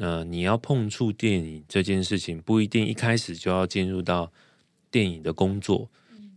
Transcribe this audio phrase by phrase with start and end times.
[0.00, 4.32] 呃，你要碰触电影这件事情，不一定一开始就要进入到
[4.90, 5.90] 电影的工作。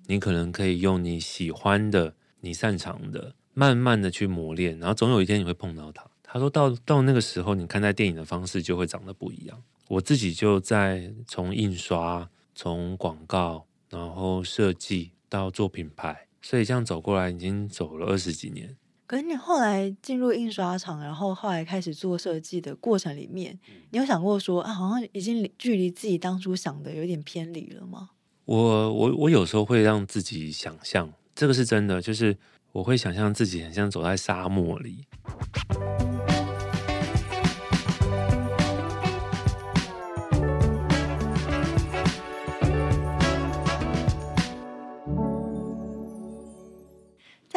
[0.08, 6.06] 你可能可以用你喜欢的、你擅长的，慢慢的去磨练，然后总有一天你会碰到它。
[6.22, 9.64] 他说到到那个时候，你看待电影的方式就会长得不一样。
[9.88, 18.76] 我自己就在从印刷、从广告，然后设计到做品牌，所以这样走过来已经走了二十几年。
[19.14, 23.56] 可是你后来进入印刷厂，然后后来开始做设计的过程里面，
[23.92, 28.10] 你有想过说啊，好像已经距离自己当初想的有点偏离了吗？
[28.46, 32.36] 我我我有时候会让自己想象，这个是真的，就是
[32.72, 35.06] 我会想象自己很像走在沙漠里。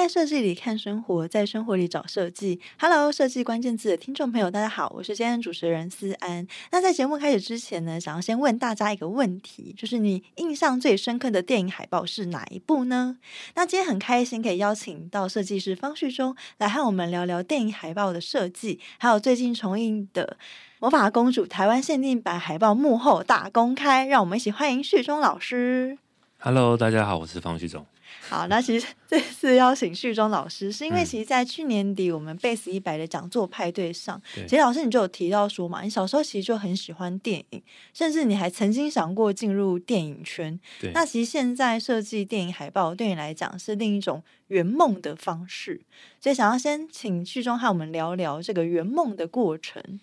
[0.07, 2.61] 在设计里看生活，在生活里找设计。
[2.79, 6.47] Hello，设计关键字的听众朋友，大家好，我是今天主持人思安。
[6.71, 13.17] 那在节目开始之前呢，想要先问大家一个问题，就是你印象最深刻的电影海报是哪一部呢？
[13.57, 20.37] 那今天很开心可以邀请到设计师方旭中来和我们聊聊电影海报的设计，还有最近重映的
[20.79, 24.07] 《魔法公主》台湾限定版海报幕后大公开。
[24.07, 25.99] 让我们一起欢迎旭中老师。
[26.39, 27.85] Hello，大家好，我是方旭中。
[28.29, 37.63] 好，那其实这次邀请旭中老师，是因为其实，在去年底我们 Base 一百的讲座派对上，嗯、其实老师你就有提到说嘛，你小时候其实就很喜欢电影，
[37.95, 40.59] 甚至你还曾经想过进入电影圈。
[40.81, 45.83] 对，那其实现在设计电影海报对你来讲是另一种圆梦的方式，
[46.21, 50.01] 所以想要先请旭中和我们聊聊这个圆梦的过程。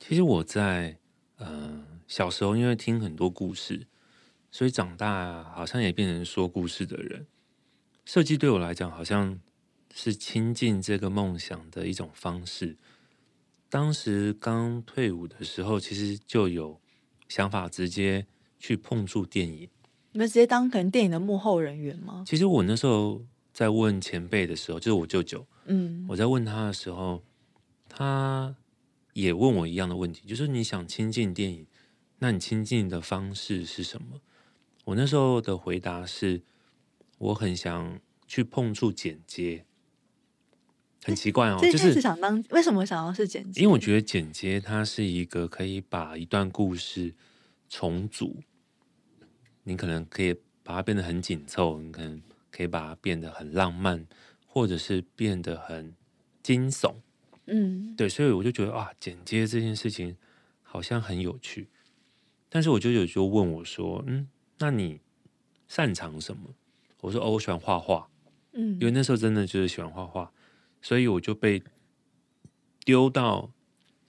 [0.00, 0.96] 其实我在
[1.36, 3.86] 呃小时候，因为听很多故事，
[4.50, 7.26] 所以长大好像也变成说故事的人。
[8.04, 9.40] 设计对我来讲，好像
[9.92, 12.76] 是亲近这个梦想的一种方式。
[13.70, 16.78] 当时刚退伍的时候，其实就有
[17.28, 18.26] 想法直接
[18.58, 19.68] 去碰触电影。
[20.12, 22.22] 你们直接当可能电影的幕后人员吗？
[22.26, 27.24] 其实我那时候在问前辈的时候，就是我舅舅，嗯，我在问他的时候，
[27.88, 28.54] 他
[29.14, 31.66] 也问我一样的问题，就是你想亲近电影，
[32.18, 34.20] 那你亲近的方式是什么？
[34.84, 36.42] 我那时候的回答是。
[37.18, 39.64] 我很想去碰触剪接，
[41.04, 43.60] 很奇怪哦，就是想当为什么想要是剪接？
[43.62, 47.14] 因为我觉得剪接它是一个可以把一段故事
[47.68, 48.42] 重组，
[49.62, 52.20] 你可能可以把它变得很紧凑，你可能
[52.50, 54.06] 可以把它变得很浪漫，
[54.46, 55.94] 或者是变得很
[56.42, 56.94] 惊悚。
[57.46, 60.16] 嗯，对，所以我就觉得啊，剪接这件事情
[60.62, 61.68] 好像很有趣。
[62.48, 65.00] 但是我舅舅就问我说：“嗯，那你
[65.68, 66.54] 擅长什么？”
[67.04, 68.08] 我说哦，我喜欢画画，
[68.52, 70.32] 嗯，因为那时候真的就是喜欢画画，
[70.80, 71.62] 所以我就被
[72.82, 73.52] 丢到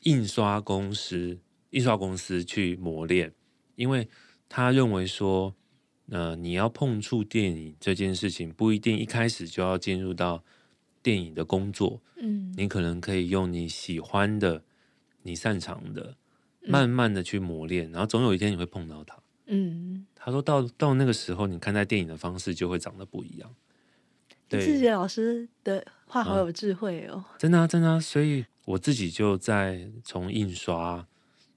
[0.04, 1.40] 印刷公司，
[1.72, 3.34] 印刷公司去磨练，
[3.76, 4.08] 因为
[4.48, 5.54] 他认为说，
[6.08, 10.42] 呃，你要碰触电影这件事情，不一定一开始就要进入到
[11.04, 14.64] 电影的工作，嗯，你可能可以用你喜欢的、
[15.24, 16.16] 你擅长的，
[16.62, 19.22] 慢慢的去磨练，然后总有一天你会碰到它。
[19.48, 23.56] 嗯，他说到到那个时候，你看待电影的方式就会长得不一样。
[24.48, 27.24] 对，谢谢老师的话，好有智慧哦。
[27.38, 31.08] 真的啊，真的啊，所以我自己就在从印刷、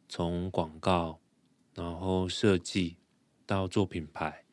[0.08, 1.18] 从广告，
[1.74, 2.96] 然后设计
[3.44, 4.44] 到做品牌，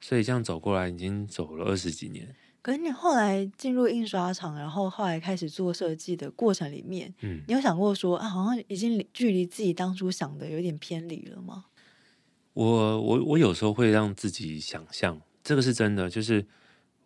[0.00, 2.34] 所以这样走过来已经走了二十几年。
[2.62, 11.64] 可是你后来进入印刷厂，然后后来开始做设计的过程里面，嗯，你有想过说啊，好像已经距离自己当初想的有点偏离了吗？
[12.54, 16.46] 我我我有时候会让自己想象，这个是真的，就是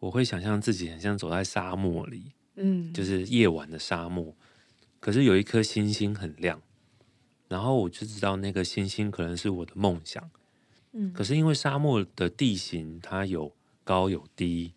[0.00, 4.34] 我会想象自己很像走在沙漠里，嗯，就是夜晚的沙漠，
[4.98, 6.60] 可是有一颗星星很亮，
[7.48, 10.28] 然后我就知道那个星星可能是我的梦想，
[10.92, 13.52] 嗯，可是因为沙漠的地形它有
[13.84, 14.72] 高有低，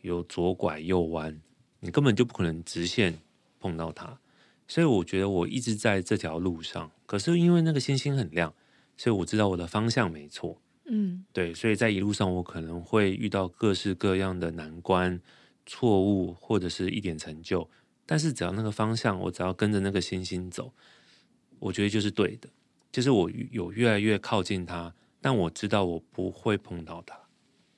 [0.00, 1.38] 有左拐右弯，
[1.80, 3.18] 你根本就不可能直线
[3.60, 4.18] 碰到它，
[4.66, 8.54] 所以我觉得我一直在这条路上，可是因为那个星星很亮。
[8.96, 15.20] 所以我知道我的方向没错，嗯，对，所以在一路上我可能会遇到各式各样的难关、
[15.66, 17.68] 错误或者是一点成就，
[18.06, 20.72] 但是只要那个方向，我只要跟着那个星星走，
[21.58, 22.48] 我觉得就是对的，
[22.92, 27.18] 就是我有越来越靠近它，但我知道我不会碰到它。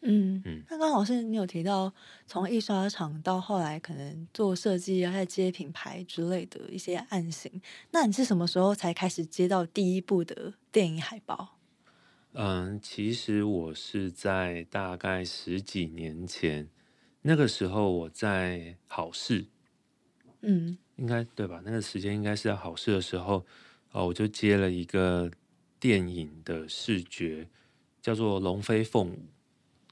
[0.02, 1.92] 嗯嗯，那刚好是你有提到
[2.26, 7.60] 从印刷厂到后来可能做设计啊，再接品牌之类的一些案型。
[7.90, 11.58] 那你是什么时候才开始接到第一部的电影海报？
[12.32, 16.68] 嗯，其实我是在大概十几年前，
[17.22, 19.46] 那个时候我在好事，
[20.42, 21.62] 嗯，应该对吧？
[21.64, 23.44] 那个时间应该是在好事的时候，
[23.92, 25.30] 哦，我就接了一个
[25.80, 27.48] 电影的视觉，
[28.02, 29.14] 叫做《龙飞凤舞》，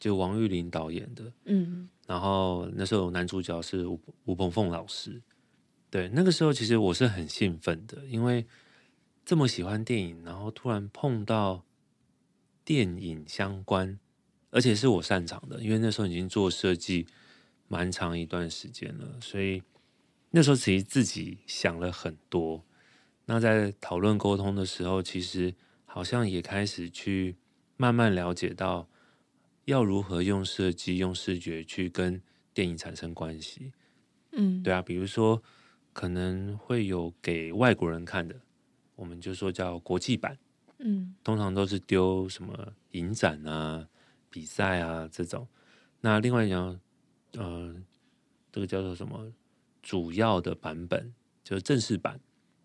[0.05, 1.33] 就王玉林导演的。
[1.47, 5.23] 嗯，然后那时候男主角是吴吴鹏凤老师。
[5.89, 8.45] 对，那个时候其实我是很兴奋的，因为
[9.25, 11.65] 这么喜欢电影，然后突然碰到
[12.67, 13.99] 电影相关，
[14.51, 17.07] 而且是我擅长的，因为那时候已经做设计
[17.67, 19.63] 蛮长一段时间了，所以
[20.33, 22.63] 那时候其实自己想了很多。
[23.25, 25.55] 那在讨论沟通的时候，其实
[25.87, 27.37] 好像也开始去
[27.79, 28.87] 慢慢了解到
[29.65, 32.21] 要如何用设计、用视觉去跟
[32.53, 33.73] 电影产生关系。
[34.33, 35.43] 嗯，对啊，比如说。
[35.95, 38.35] 可能会有给外国人看的，
[38.97, 40.37] 我们就说叫国际版，
[40.79, 43.89] 嗯，通常都是丢什么影展啊、
[44.29, 45.47] 比赛啊这种。
[46.01, 46.81] 那另外讲，
[47.35, 47.73] 呃，
[48.51, 49.33] 这个叫做什么
[49.85, 51.15] 主要的版本，
[51.45, 52.19] 就是正式版，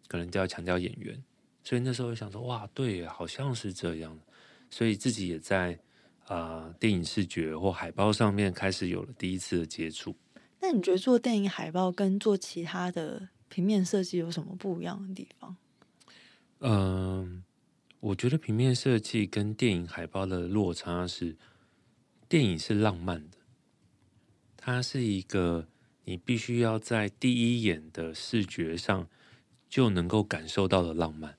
[0.08, 1.24] 可能就要强调演员。
[1.64, 4.20] 所以那时候想说，哇，对，好像是这样。
[4.72, 5.80] 所以自己也在
[6.30, 10.16] 啊、呃、电影视觉或海报上面开始有了第一次的接触。
[10.62, 15.58] 那你觉得做电影海报跟做其他的平面设计有什么不一样的地方？
[16.60, 17.44] 嗯、呃，
[18.00, 21.36] 我觉得平面设计跟电影海报的落差是，
[22.28, 23.38] 电影是浪漫的，
[24.56, 25.68] 它是一个
[26.04, 29.08] 你必须要在第一眼的视觉上
[29.68, 31.36] 就能够感受到的浪漫。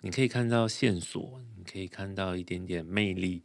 [0.00, 3.42] 你可以看到线索，你可以看到一点点魅力，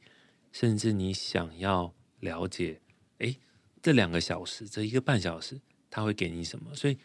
[0.53, 2.79] 甚至你想要了解，
[3.17, 3.37] 诶。
[3.81, 5.59] 这两个小时，这一个半小时，
[5.89, 6.73] 他会给你什么？
[6.73, 6.97] 所以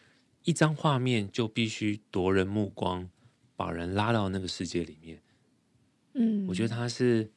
[0.45, 3.09] 一张画面就必须夺人目光，
[3.57, 5.21] 把人拉到那个世界里面。
[6.13, 7.29] 嗯，我觉得他是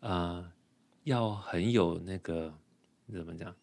[0.00, 0.52] 啊、呃，
[1.04, 2.52] 要很有那个
[3.12, 3.54] 怎么讲，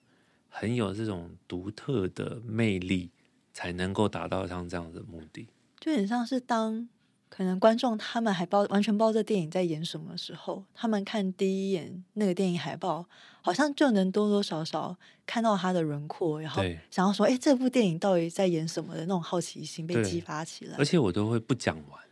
[0.47, 3.11] 很有这种独特的魅力，
[3.51, 5.49] 才能够达到像这样的目的。
[5.81, 6.87] 就很像是当。
[7.31, 13.07] 可能观众他们还包完全不知道这电影在演什么时候，他们看第一眼那个电影海报，
[13.41, 20.75] 好像就能多多少少看到他的轮廓，然后想要说：“哎，这部电影到底在演什么？”的那种好奇心被激发起来。
[20.77, 22.03] 而且我都会不讲完，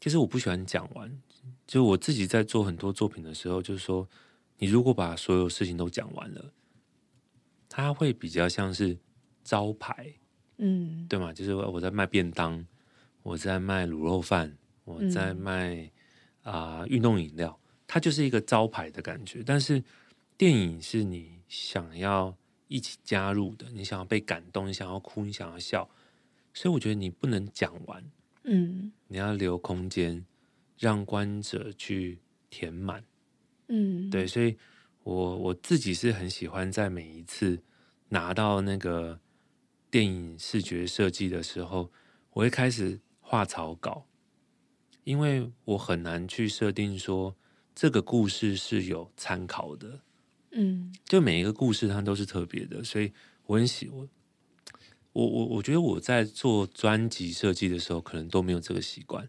[0.00, 1.20] 其实我不喜欢讲完。
[1.66, 4.08] 就我自己在做很多作品的时候，就是说，
[4.58, 6.52] 你如果把所有事情都讲完了，
[7.68, 8.96] 它会比较像是
[9.42, 10.14] 招牌，
[10.58, 11.32] 嗯，对吗？
[11.32, 12.64] 就是我在卖便当。
[13.28, 15.92] 我在卖卤肉饭，我在卖
[16.40, 19.42] 啊、呃、运动饮料，它就是一个招牌的感觉。
[19.44, 19.84] 但是
[20.38, 22.34] 电影是你想要
[22.68, 25.90] 一起加入的，你想要被感动，你想要哭，你想要笑，
[26.54, 28.02] 所以我觉得你不能讲完，
[28.44, 30.24] 嗯，你要留空间
[30.78, 33.04] 让观者去填满，
[33.66, 34.56] 嗯，对，所以
[35.02, 37.62] 我我自己是很喜欢在每一次
[38.08, 39.20] 拿到那个
[39.90, 41.92] 电影视觉设计的时候，
[42.30, 42.98] 我会开始。
[43.30, 44.06] 画草稿，
[45.04, 47.36] 因为我很难去设定说
[47.74, 50.00] 这个故事是有参考的，
[50.52, 53.12] 嗯，就每一个故事它都是特别的，所以
[53.44, 54.08] 我很喜我
[55.12, 59.28] 我我我觉得我在做专辑设计的时候，可能都没有这个习惯，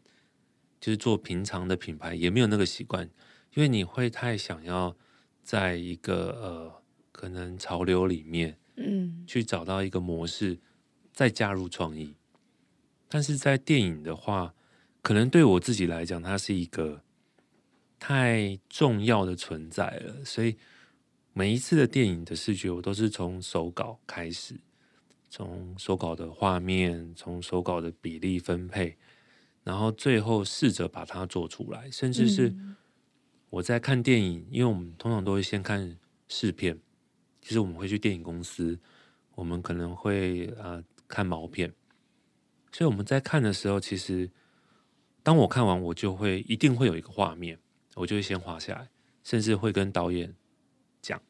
[0.80, 3.10] 就是做平常的品牌也没有那个习惯，
[3.54, 4.96] 因为你会太想要
[5.44, 6.82] 在一个呃
[7.12, 10.58] 可能潮流里面，嗯，去找到一个模式，
[11.12, 12.16] 再加入创意。
[13.12, 14.54] 但是在电影的话，
[15.02, 17.02] 可能对我自己来讲，它是一个
[18.00, 20.24] 太重要的存在了。
[20.24, 20.56] 所以
[21.34, 24.56] 每一次的电影的视觉，我都是从手稿开始，
[25.28, 28.96] 从手稿的画面，从手稿的比例分配，
[29.64, 31.90] 然后最后试着把它做出来。
[31.90, 32.56] 甚至是
[33.50, 36.78] 我在看电影，因为我们通常都会先看试片，
[37.42, 38.78] 其实我们会去电影公司，
[39.34, 41.74] 我们可能会啊、呃、看毛片。
[42.72, 44.30] 所以我们在看的时候，其实
[45.24, 47.60] 当我看完，我就会一定会有一个画面，
[47.96, 48.90] 我就会先画下来，
[49.24, 50.34] 甚至会跟导演
[51.02, 51.22] 讲，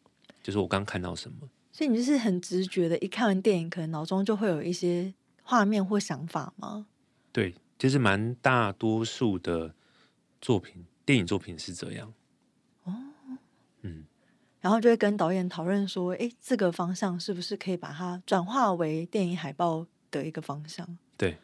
[0.43, 1.50] 就是我刚看到什么。
[1.72, 6.88] 所以你就是很直觉的，一看完电影，可能脑中就会有一些画面或想法吗？
[7.31, 9.74] 对，就是蛮大多数的
[10.41, 12.13] 作品，电影作品是这样。
[12.84, 12.93] 哦，
[13.84, 14.03] 嗯，
[14.60, 20.98] 然后就会跟导演讨论说，哎，这个方向是不是可以把它转化为电影海报的一个方向？
[21.20, 21.38] 对，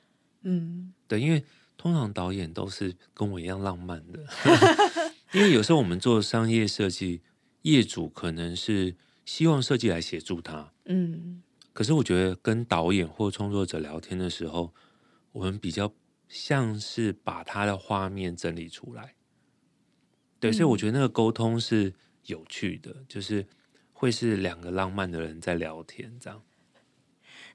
[0.44, 1.44] 嗯，对，因为
[1.76, 4.26] 通常导演都是跟我一样浪漫的，
[5.34, 7.22] 因为有时候我们做商业设计，
[7.64, 14.74] 业主可能是希望设计来协助他，嗯，可是我觉得跟导演或创作者聊天的时候，
[15.34, 15.94] 我们比较
[16.30, 19.16] 像是把他的画面整理出来，
[20.40, 21.94] 对，所以我觉得那个沟通是
[22.28, 23.46] 有趣的，就是
[23.92, 26.42] 会是两个浪漫的人在聊天这样。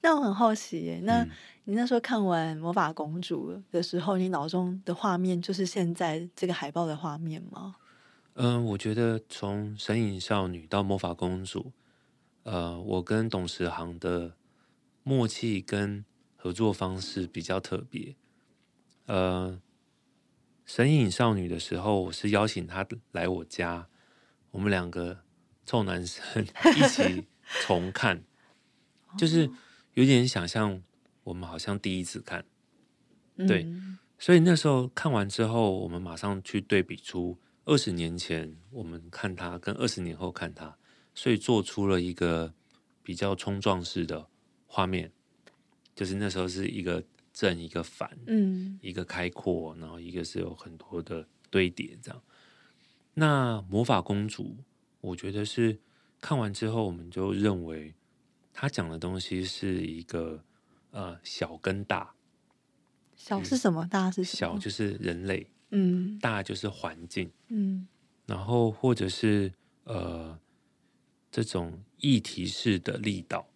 [0.02, 1.30] 那我很好奇耶，那嗯
[1.64, 7.76] 你那时候看完《魔法公主》的时候，你脑中的画面就是现在这个海报的画面吗？
[8.34, 11.60] 嗯、呃，我觉得从《神隐少女》到《魔法公主》，
[12.44, 14.34] 呃，我跟董时航的
[15.02, 16.04] 默契跟
[16.34, 18.16] 合作方式比较特别。
[19.06, 19.52] 呃，
[20.64, 23.86] 《神隐少女》的时候，我是邀请她来我家，
[24.50, 25.18] 我们两个
[25.66, 27.26] 臭男生 一起
[27.66, 28.24] 重看，
[29.18, 29.50] 就是
[29.94, 30.82] 有点想象
[31.24, 32.44] 我们好像第一次看，
[33.36, 37.38] 对，嗯、所以那时候看完之后，我们马上去对比出。
[37.66, 40.76] 二十年前我们看它，跟二十年后看它，
[41.14, 42.52] 所以做出了一个
[43.02, 44.26] 比较冲撞式的
[44.66, 45.12] 画面，
[45.94, 52.20] 就是那时候是一个正一个反，嗯，一个开阔，然后一个是有很多的堆叠这样。
[53.14, 54.56] 那魔法公主，
[55.00, 55.78] 我觉得是
[56.20, 57.94] 看完之后，我们就认为
[58.52, 60.42] 他讲的东西是一个
[60.90, 62.14] 呃小跟大，
[63.16, 63.86] 小是什么？
[63.86, 64.36] 大是什么？
[64.36, 65.46] 小就是人类。
[65.72, 67.86] 嗯，大就是环境，嗯，
[68.26, 69.52] 然后或者是
[69.84, 70.36] 呃
[71.30, 73.48] 这种议题式的力道，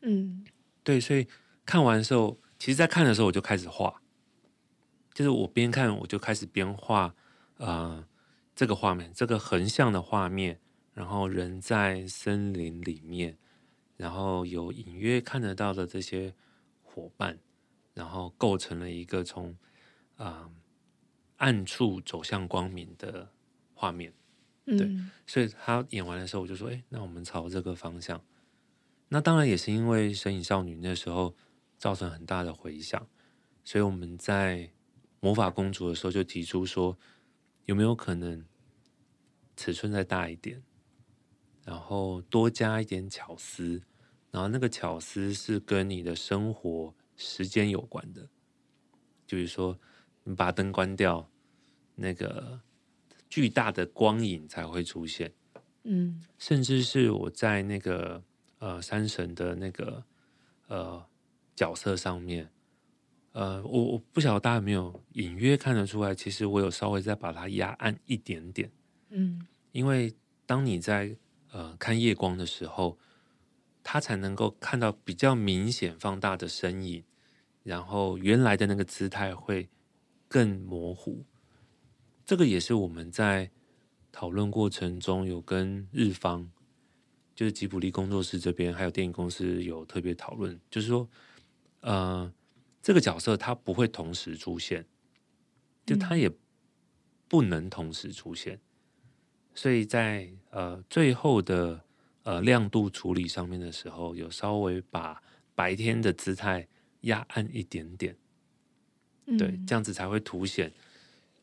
[0.00, 0.44] 嗯，
[0.82, 1.28] 对，所以
[1.64, 4.02] 看完的时候，其实，在看的时候我就开始画，
[5.14, 7.14] 就是我边看我就开始边画，
[7.58, 8.04] 呃，
[8.56, 10.58] 这个画面，这个横向的画面，
[10.94, 13.38] 然后人在森林里面，
[14.00, 16.34] 然后有隐约看得到的这些
[16.82, 17.38] 伙伴，
[17.92, 19.50] 然后构成了一个从
[20.16, 20.48] 啊。
[20.48, 20.50] 呃
[21.40, 23.32] 暗处走向光明的
[23.72, 24.12] 画面，
[24.66, 28.22] 对，嗯、所以他演完的时候，我就说：“哎，那我们朝这个方向。”
[29.08, 31.34] 那当然也是因为《神隐少女》那时候
[31.78, 33.08] 造成很大的回响，
[33.64, 34.58] 所以我们在
[35.20, 36.98] 《魔法公主》的时候就提出说
[37.64, 38.44] ：“有没有可能
[39.56, 40.62] 尺寸再大一点，
[41.64, 43.82] 然后多加一点巧思，
[44.30, 48.28] 然后那个巧思是跟你的生活时间有关的，
[49.26, 49.78] 就是说。”
[50.22, 51.26] 你把灯关掉，
[51.94, 52.60] 那个
[53.30, 55.32] 巨大的光影才会出现。
[55.84, 58.22] 嗯，甚至是我在那个
[58.58, 60.04] 呃山神的那个
[60.68, 61.02] 呃
[61.56, 62.50] 角色上面，
[63.32, 68.70] 呃，我我不晓得大家有没有隐约看得出来，其实我有稍微再把它压暗一点点。
[69.08, 69.40] 嗯，
[69.72, 71.16] 因为当你在
[71.50, 72.96] 呃看夜光的时候，
[73.82, 77.04] 它才能够看到比较明显放大的身影，
[77.62, 79.68] 然后原来的那个姿态会。
[80.32, 81.24] 更模糊，
[82.24, 83.50] 这个也是我们在
[84.12, 86.48] 讨论过程中有跟日方，
[87.34, 91.10] 就是吉卜力工作室这边，还有电影公司有特别讨论，就是说，
[91.80, 92.32] 呃，
[92.80, 94.86] 这个角色他不会同时出现，
[95.84, 96.30] 就他也
[97.26, 98.60] 不能同时出现，嗯、
[99.52, 101.84] 所以在呃最后的
[102.22, 105.22] 呃亮度处理上面的时候，有稍微把
[105.54, 106.66] 白天的姿态
[107.02, 108.16] 压暗一点点。
[109.38, 110.72] 对，这样子才会凸显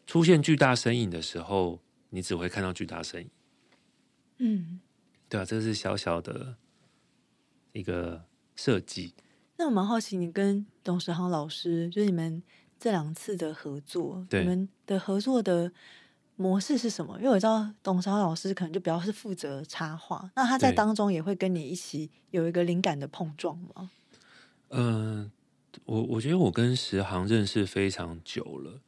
[0.05, 3.29] 出现巨大身影的时候，你只会看到巨大身影。
[4.39, 4.79] 嗯，
[5.29, 6.57] 对啊，这是小小的
[7.71, 9.13] 一个设计。
[9.57, 12.43] 那我蛮好奇，你跟董时航老师，就是你们
[12.79, 15.71] 这两次的合作，对你们的合作的
[16.37, 17.17] 模式是什么？
[17.17, 23.91] 因为我知道董超老师可能就比较是负责插画，那他在当中也会跟你一起有一个灵感的碰撞吗？
[24.69, 25.23] 嗯。
[25.23, 25.31] 呃
[25.85, 28.81] 我我觉得我跟石航认识非常久了，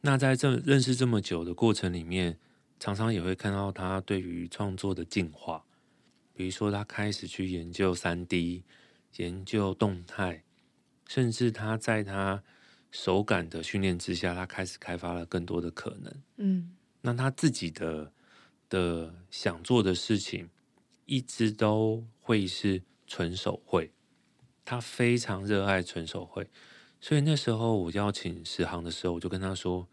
[0.00, 2.38] 那在这认识这么久的过程里面，
[2.80, 5.64] 常常也会看到他对于创作的进化，
[6.34, 8.64] 比如说他开始去研究三 D，
[9.16, 10.42] 研究动态，
[11.06, 12.42] 甚至他在他
[12.92, 16.22] 手感的训练之下，他开始开发了更多的可能。
[16.36, 18.12] 嗯，那他自己的
[18.68, 20.48] 的想做的事情，
[21.06, 23.90] 一直都会是纯手绘。
[24.64, 26.48] 他非常热爱纯手绘，
[27.00, 29.88] 所以那时候我邀请石航的时候，我就跟他说：“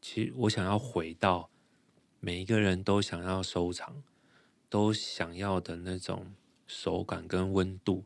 [0.00, 1.50] 其实我想要回到
[2.20, 4.04] 每一个人都想要收藏、
[4.68, 6.34] 都想要的那种
[6.68, 8.04] 手感跟温度，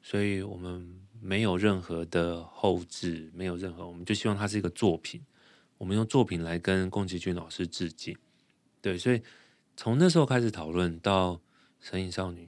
[0.00, 5.24] 所以我们没有任何的后置，没有任何，我们就希望它是一个作品，
[5.78, 8.16] 我们用作品来跟宫崎骏老师致敬。
[8.82, 9.22] 对，所以
[9.76, 11.36] 从那时候开始讨论到
[11.80, 12.44] 《神隐少女》，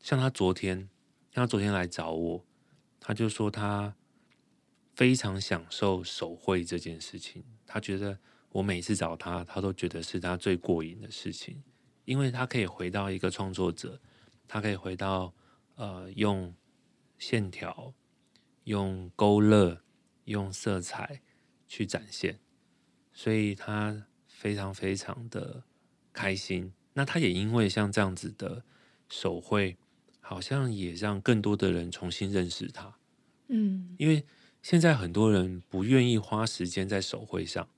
[0.00, 0.88] 像他昨天。”
[1.34, 2.44] 像他昨天来找我，
[3.00, 3.96] 他就说他
[4.94, 7.42] 非常享受手绘这件事情。
[7.66, 8.18] 他觉得
[8.50, 11.62] 我每次找他，他都觉得是他最过瘾的事情，
[12.04, 13.98] 因为他可以回到一个创作者，
[14.46, 15.32] 他可以回到
[15.76, 16.54] 呃用
[17.22, 17.94] 线条、
[18.64, 19.82] 用勾勒、
[20.24, 21.22] 用色彩
[21.68, 22.40] 去展现，
[23.12, 25.62] 所以他非常非常的
[26.12, 26.72] 开心。
[26.94, 28.64] 那他也因为像这样子的
[29.08, 29.76] 手绘。
[30.24, 32.96] 好像也让更多的人重新认识他。
[33.48, 34.24] 嗯，因为
[34.62, 37.68] 现在很多人不愿意花时间在手绘上，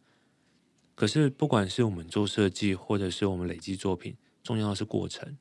[0.95, 5.39] 可是不管是我们做设计，或者是我们累积作品，重要的是过程。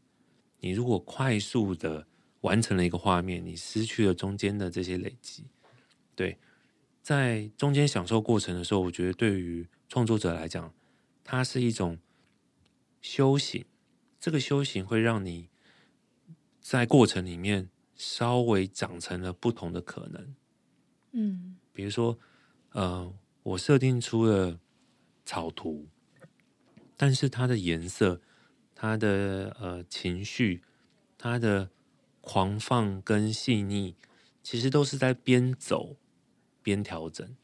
[0.62, 2.08] 你如果快速的
[2.44, 5.46] 完成了一个画面，你失去了中间的这些累积。
[6.16, 6.38] 对，
[7.02, 10.74] 在中间享受过程的时候，我觉得对于创作者来讲，
[11.24, 11.98] 它是一种
[13.02, 13.66] 修行。
[14.20, 15.50] 这个修行会让你
[16.62, 20.36] 在过程里面稍微长成了不同的可能。
[21.12, 22.18] 嗯，比如说，
[22.72, 24.60] 呃，我设定出了
[25.26, 25.88] 草图，
[26.98, 28.22] 但是它的颜色、
[28.76, 30.62] 它的呃情绪、
[31.18, 31.70] 它的
[32.24, 33.96] 狂放跟细腻，
[34.42, 35.96] 其实都是在边走
[36.64, 37.36] 边调整，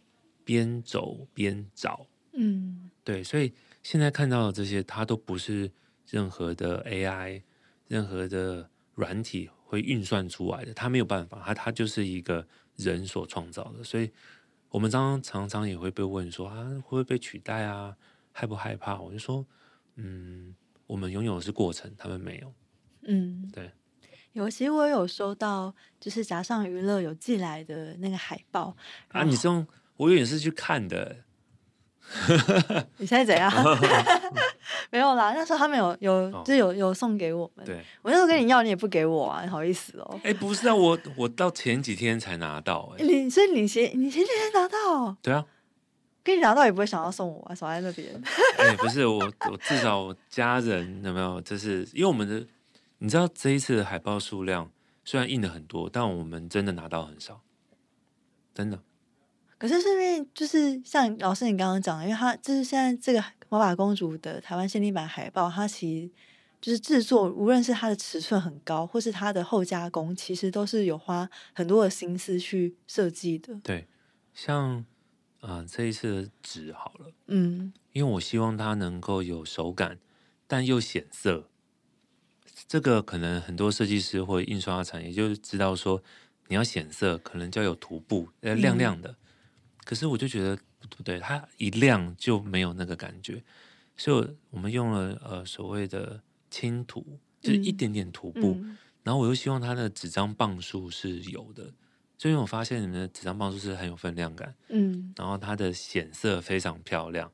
[0.43, 2.07] 边走边找。
[2.33, 5.71] 嗯，对，所以现在看到的这些，它都不是
[6.07, 7.43] 任何的 AI、
[7.88, 12.48] 任何的软体会运算出来的，它没有办法，它它就是一个。
[12.79, 14.09] 人所创造的，所以
[14.69, 17.93] 我们常常常常也会被问说啊，会不会被取代啊？
[18.31, 19.01] 害不害怕？
[19.01, 19.45] 我就说，
[19.95, 20.55] 嗯，
[20.88, 22.53] 我们拥有的是过程，他们没有。
[23.01, 23.69] 嗯，对。
[24.33, 28.75] 尤其我有收到，就是夹上娱乐有寄来的那个海报
[29.09, 29.65] 啊，你这种
[29.98, 31.17] 我以为是去看的。
[32.98, 33.51] 你现在怎样？
[34.89, 37.63] 没有啦，那时候他们有有就有有送给我们。
[37.63, 40.19] 对，我那时候跟你要，你也不给我啊，你好意思哦。
[40.24, 42.91] 哎，不是啊，我我到前几天才拿到。
[42.98, 45.15] 哎，你所以你前你前几天拿到？
[45.21, 45.45] 对啊，
[46.24, 48.09] 跟你拿到也不会想要送我啊，守在那边。
[48.57, 51.39] 哎，不是我，我至少我家人有没有？
[51.41, 52.43] 就是因为我们的，
[53.00, 54.72] 你知道这一次的海报数量
[55.03, 57.41] 虽然印的很多，但我们真的拿到很少，
[58.53, 58.82] 真的。
[59.58, 66.12] 可是是因为就是像老师你刚刚讲的，因为他就是现在这个魔法公主的台湾限定版海报，它其实
[66.62, 73.56] 就是制作，无论是它的尺寸很高，或是它的后加工，其实都是有花很多的心思去设计的。
[73.63, 73.88] 对，
[74.34, 74.86] 像
[75.39, 80.00] 啊、呃、这一次的纸好了，嗯，因为我希望它能够有手感，
[80.48, 81.50] 但又显色。
[82.67, 86.01] 这个可能很多设计师或印刷厂也就知道说，
[86.48, 89.09] 你要显色，可能就要有涂布，呃亮亮的。
[89.09, 89.15] 嗯
[89.85, 90.55] 可是我就觉得
[90.95, 93.41] 不对，它一亮就没有那个感觉，
[93.98, 101.74] 所以我们用了呃所谓的轻涂，就是一点点涂布，嗯嗯、然后我又希望它的纸张磅数是有的，
[102.19, 107.31] 所以我发现你们的纸张磅数是很有分量感，嗯，然后它的显色非常漂亮，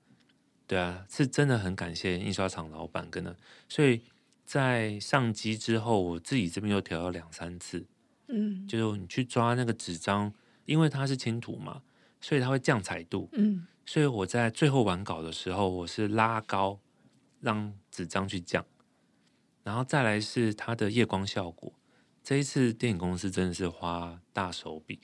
[0.66, 3.36] 对啊，是真的很感谢印刷厂老板跟的，
[3.68, 4.02] 所以
[4.46, 7.86] 在上机之后，我自己这边又调了两三次，
[8.28, 10.34] 嗯，就是你去抓那个纸张，
[10.66, 11.82] 因为它是轻涂嘛。
[12.22, 16.80] 所以它会降彩度，嗯，所以我在最后完稿的时候，我是拉高，
[17.40, 18.66] 让纸张去降，
[19.64, 21.72] 然后再来是它的夜光效果。
[22.24, 25.00] 这一次电影公司真的是花大手笔，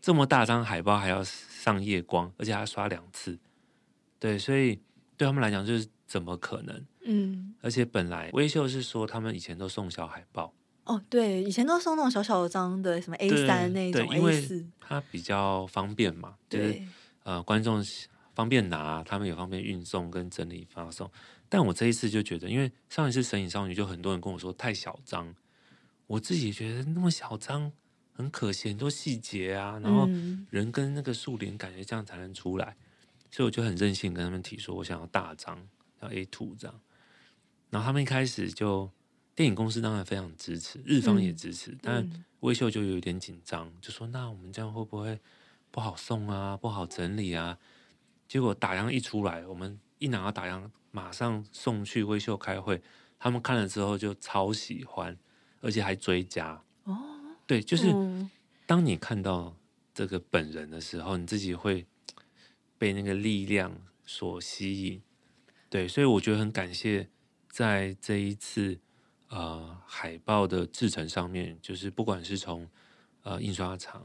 [0.00, 3.36] 这么大张海报还要上夜光，而且还要刷两次，
[4.20, 4.78] 对，所以
[5.16, 6.84] 对他们来讲就是怎么可能？
[7.04, 10.52] 嗯，而且本来微秀是说他们以前都送小海报。
[10.82, 16.82] 哦，对，以前都送那种小小的张的，什么 A 三那种，因为它比较方便嘛，就是
[17.22, 17.80] 呃，观众
[18.34, 21.08] 方便拿，他们也方便运送跟整理发送。
[21.48, 25.32] 但我这一次就觉得，因为上一次《神隐少女》就很多人跟我说太小张，
[26.08, 27.70] 我自己也觉得那么小张
[28.12, 30.08] 很可惜，很多细节啊，然后
[30.50, 35.56] 人跟那个树脸感觉这样才能出来，嗯、所以我就很任性跟他们提说，我想要大张，
[36.00, 36.80] 要 A two 这样，
[37.70, 38.90] 然后他们一开始就。
[39.32, 45.18] 电影公司当然非常支持，日方也支持，嗯、但威秀就有一点紧张，就说：“那我们这样会不会
[45.70, 46.54] 不好送啊？
[46.58, 47.56] 不好整理啊？”
[48.28, 52.82] 结果打样一出来，我们一拿到打样，马上送去威秀开会，
[53.18, 55.16] 他们看了之后就超喜欢，
[55.62, 56.62] 而且还追加。
[56.84, 56.98] 哦，
[57.46, 57.86] 对，就是
[58.66, 59.56] 当你看到
[59.94, 61.86] 这个本人的时候，你自己会
[62.76, 63.72] 被那个力量
[64.04, 65.00] 所吸引。
[65.70, 67.08] 对，所以我觉得很感谢
[67.48, 68.78] 在这一次。
[69.32, 72.68] 呃，海报的制成上面，就是不管是从
[73.22, 74.04] 呃印刷厂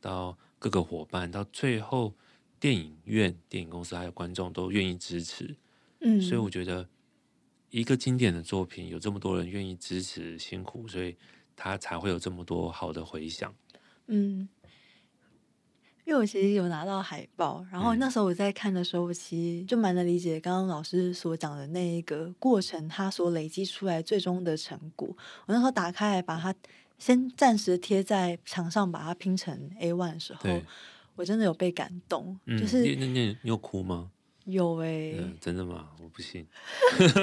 [0.00, 2.14] 到各个伙伴，到最后
[2.60, 5.56] 电影院、电影公司还有观众都愿意支持，
[6.02, 6.88] 嗯，所以我觉得
[7.70, 11.16] 一个经典的作品有这么多人愿意支持、辛苦，所以
[11.56, 13.52] 他才会有这么多好的回响，
[14.06, 14.48] 嗯。
[16.10, 25.06] 因为我其实有拿到海报，然后那时候我在看的时候，我其实就蛮能理解刚刚老师所讲的那一个过程，他所累积出来最终的成果。
[25.46, 26.52] 我那时候打开来，把它
[26.98, 30.40] 先暂时贴在墙上，把它拼成 A one 的时候，
[31.14, 32.36] 我真的有被感动。
[32.58, 34.10] 就是你你你有哭吗？
[34.44, 35.88] 有哎、欸嗯，真的吗？
[36.02, 36.46] 我不信。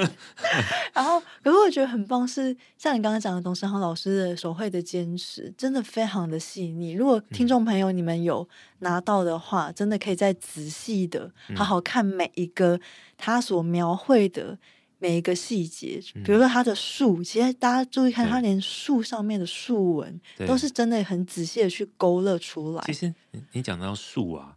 [0.94, 6.92] 然后，可是我觉得很棒是，是像你刚刚讲的董世航老师的手绘的坚持，真的非常的细腻。
[6.92, 12.80] 如果听众朋友你们有拿到的话，嗯、真的可以再仔细的好好看每一个
[13.16, 14.56] 他所描绘的
[14.98, 16.00] 每一个细节。
[16.14, 22.82] 嗯、比如说他的树，其实大家注意看，他连树上面的树纹都是真的很仔细的去勾勒出来。
[22.86, 24.56] 其实你你讲到树啊，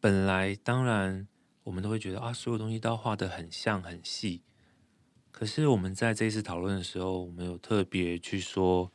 [0.00, 1.26] 本来当然。
[1.68, 4.40] 我们都会觉得啊，所有东西都要画得很像很细。
[5.30, 8.90] 可是我们在这一次讨论的时候，我们有特别去说，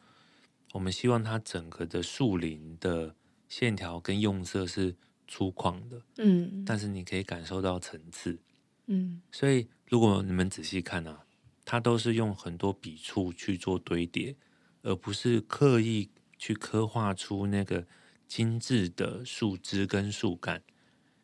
[0.71, 3.15] 我们希望它整个的树林的
[3.47, 4.95] 线条跟用色是
[5.27, 8.39] 粗犷的，嗯，但是你可以感受到层次，
[8.87, 9.21] 嗯。
[9.31, 11.23] 所以如果你们仔细看啊，
[11.63, 14.35] 它都是用很多笔触去做堆叠，
[14.81, 16.09] 而不是刻意
[16.39, 17.85] 去刻画出那个
[18.27, 20.63] 精致的树枝跟树干。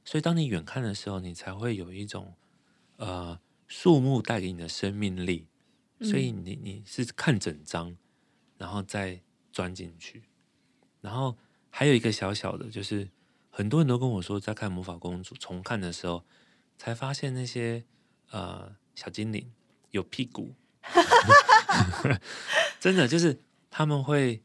[0.09, 2.33] 所以，当你远看的时候，你才会有一种，
[2.95, 5.45] 呃，树木带给你的生命力。
[6.01, 7.95] 所以你，你你是看整张，
[8.57, 10.23] 然后再钻进去。
[10.99, 11.37] 然后
[11.69, 13.07] 还有一个小小的，就是
[13.51, 16.25] 很多人都跟我说，在看《魔法公主》重看的时候，
[16.75, 17.85] 才发现那些
[18.31, 19.53] 呃小精灵
[19.91, 20.55] 有屁股，
[22.81, 24.41] 真的就是他们会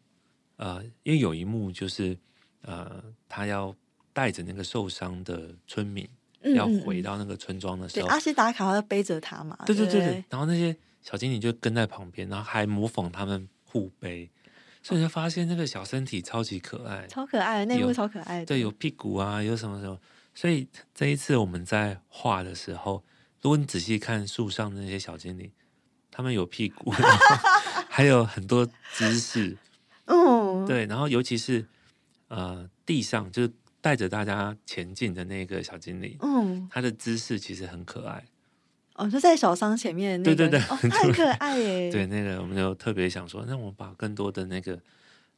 [0.57, 2.19] 呃，因为有一幕就是
[2.61, 3.75] 呃，他要。
[4.15, 6.09] 带着那个受伤的村民
[6.55, 9.59] 要回到那个村庄的时候，阿西达卡要背着他嘛？
[9.67, 10.07] 对对对对。
[10.07, 14.31] 对然后那些小精灵就跟在旁边，然后还模仿他们互背，
[14.83, 18.47] 所以就发现那个小身体超级可爱，超可爱，内部超可爱的。
[18.47, 19.99] 对，有屁股啊，有什么什么。
[20.33, 23.03] 所以这一次我们在画的时候，
[23.43, 25.51] 如果你仔细看树上的那些小精灵，
[26.11, 26.93] 他们有屁股，
[27.91, 29.57] 还有很多姿势。
[30.05, 30.87] 嗯，对。
[30.87, 31.67] 然后尤其是
[32.29, 33.53] 呃，地上就是。
[33.85, 38.25] 带着大家前进的那个小精灵，嗯，他的姿势其实很可爱。
[38.95, 41.93] 哦，就在小桑前面那个，对对对，哦， 太可爱耶。
[41.93, 44.81] 对，那个我们就特别想说，那我们把更多的那个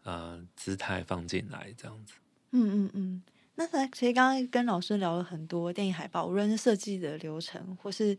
[0.05, 2.15] 呃姿态放进来，这样子。
[2.53, 3.23] 嗯嗯嗯。
[3.57, 8.17] 那其实刚刚跟老师聊了很多电影海报，无论是设计的流程，或是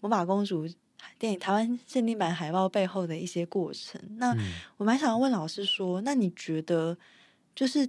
[0.00, 0.68] 魔法公主
[1.16, 4.00] 电影台湾限定版海报背后的一些过程。
[4.16, 4.36] 那
[4.78, 6.98] 我蛮想要问老师说，那你觉得
[7.54, 7.88] 就是？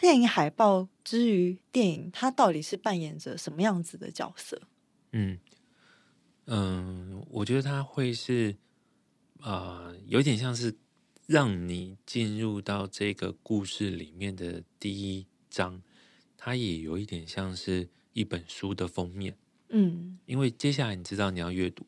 [0.00, 4.62] 电影海报之于电影，它到底是扮演着什么样子的角色？
[5.12, 5.38] 嗯
[6.46, 8.56] 嗯，我觉得它会是
[9.40, 10.76] 啊、呃，有点像是
[11.26, 15.82] 让你进入到这个故事里面的第一章，
[16.36, 19.36] 它也有一点像是一本书的封面。
[19.70, 21.84] 嗯，因为接下来你知道你要阅读，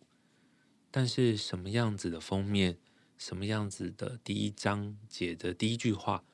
[0.90, 2.76] 但是什么样子的封面，
[3.16, 6.24] 什么样子的第一章节的第一句话。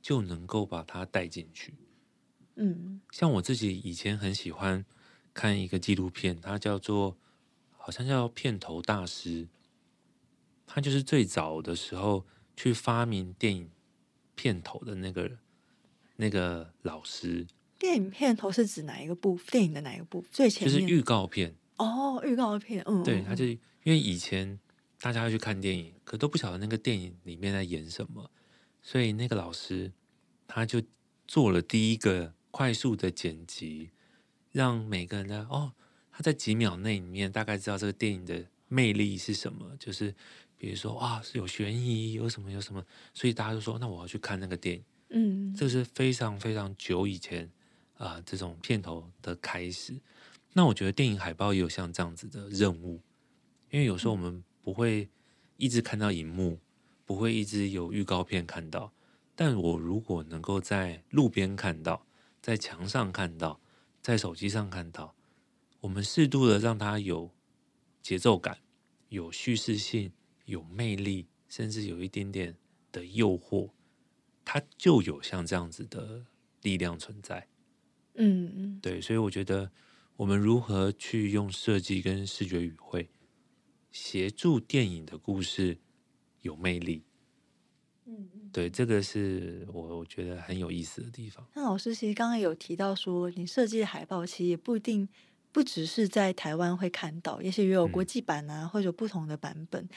[0.00, 1.74] 就能够把它带进去。
[2.56, 4.84] 嗯，像我自己以前很喜欢
[5.32, 7.16] 看一个纪录片，它叫做
[7.70, 9.48] 好像叫片头大师，
[10.66, 13.70] 他就是最早的时候去发明电影
[14.34, 15.38] 片头的那个
[16.16, 17.46] 那个老师。
[17.78, 19.38] 电影片头是指哪一个部？
[19.50, 20.22] 电影的哪一个部？
[20.30, 21.56] 最前面就是预告片。
[21.76, 22.84] 哦，预告片。
[22.86, 24.60] 嗯，对，他就因为以前
[25.00, 28.30] 大家要去看电影，可都不晓得那个电影里面在演什么。
[28.82, 29.92] 所以那个老师
[30.46, 30.82] 他就
[31.26, 33.90] 做了第一个快速的剪辑，
[34.50, 35.72] 让每个人呢，哦，
[36.10, 40.14] 他在几秒内里面大概知道这个电影的魅力是什么，就是
[40.56, 44.84] 比如说啊，是有悬疑，有什么有什么，所以大家就说那我要去看那个电影。
[45.10, 47.44] 嗯，这是非常非常久以前
[47.94, 50.00] 啊，呃，这种片头的开始。
[50.52, 53.00] 那我觉得电影海报也有像这样子的任务，
[53.70, 55.08] 因为有时候我们不会
[55.56, 56.58] 一直看到荧幕。
[57.10, 58.92] 不会一直有预告片看到，
[59.34, 62.06] 但我如果能够在路边看到，
[62.40, 63.60] 在墙上看到，
[64.00, 65.12] 在手机上看到，
[65.80, 67.28] 我们适度的让它有
[68.00, 68.58] 节奏感、
[69.08, 70.12] 有叙事性、
[70.44, 72.56] 有魅力，甚至有一点点
[72.92, 73.72] 的诱惑，
[74.44, 76.24] 它就有像这样子的
[76.62, 77.48] 力量存在。
[78.14, 79.72] 嗯嗯，对，所以我觉得
[80.14, 83.10] 我们如何去用设计跟视觉语汇
[83.90, 85.76] 协助电影的故事。
[86.42, 87.02] 有魅力，
[88.06, 91.46] 嗯，对，这个是我我觉得很有意思的地方。
[91.54, 95.08] 那老师其实刚刚有提到说，你设计的海报其实也不一定
[95.52, 99.88] 不只是在台湾会看到，也许也有国际版啊，嗯、或者不同的版本。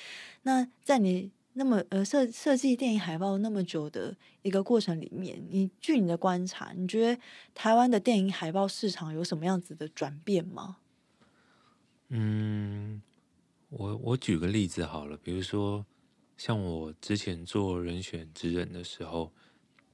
[0.41, 7.21] 那在你那么呃设设计电影海报那么久的一个过程里面，你据你的观察，你觉得
[7.55, 10.77] 台湾的电影海报市场有什么样子的转变吗？
[12.09, 13.01] 嗯，
[13.69, 15.85] 我我举个例子好了，比如说。
[16.37, 19.31] 像我之前做人选之人的时候，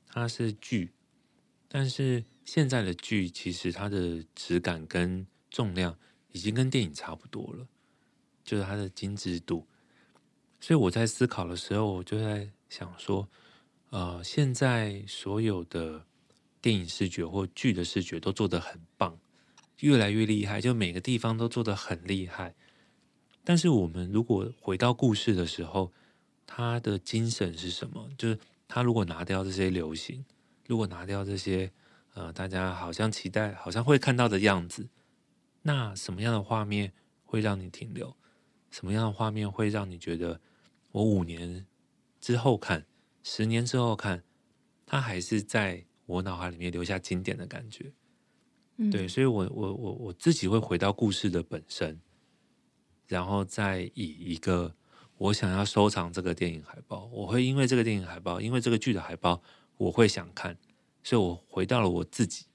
[0.07, 0.91] 它是剧，
[1.67, 5.97] 但是现在的剧其实它的质感跟重量
[6.31, 7.67] 已经跟电影差不多了，
[8.43, 9.67] 就是它的精致度。
[10.59, 13.27] 所以我在思考的时候，我就在想说，
[13.91, 16.05] 呃，现在所有的
[16.61, 19.17] 电影视觉或剧的视觉都做得很棒，
[19.79, 22.55] 越来越厉害，就每个地方都做得很厉害。
[23.43, 25.93] 但是我们如果回到故事的时候，
[26.51, 28.09] 它的精神是什么？
[28.17, 30.25] 就是他如果拿掉这些流行，
[30.65, 31.71] 如果拿掉这些。
[32.15, 34.89] 呃，大家好像期待，好像会看到的样子。
[35.61, 36.91] 那什么样的画面
[37.23, 38.13] 会让你停留？
[38.71, 40.41] 什么样的画面会让你觉得，
[40.91, 41.65] 我五年
[42.19, 42.85] 之后看，
[43.23, 44.21] 十年之后看，
[44.87, 47.93] 它还是在我脑海里面留下经典的感觉？
[48.77, 52.01] 嗯，对，所以我我我我自己会回到故事的本身，
[53.07, 54.75] 然后再以一个
[55.19, 59.43] 我想要收藏这个电影海报，我会因为这个电影海报，因为这个剧的海报，
[59.75, 60.57] 我会想看。
[61.03, 62.45] 所以我回到了我自己，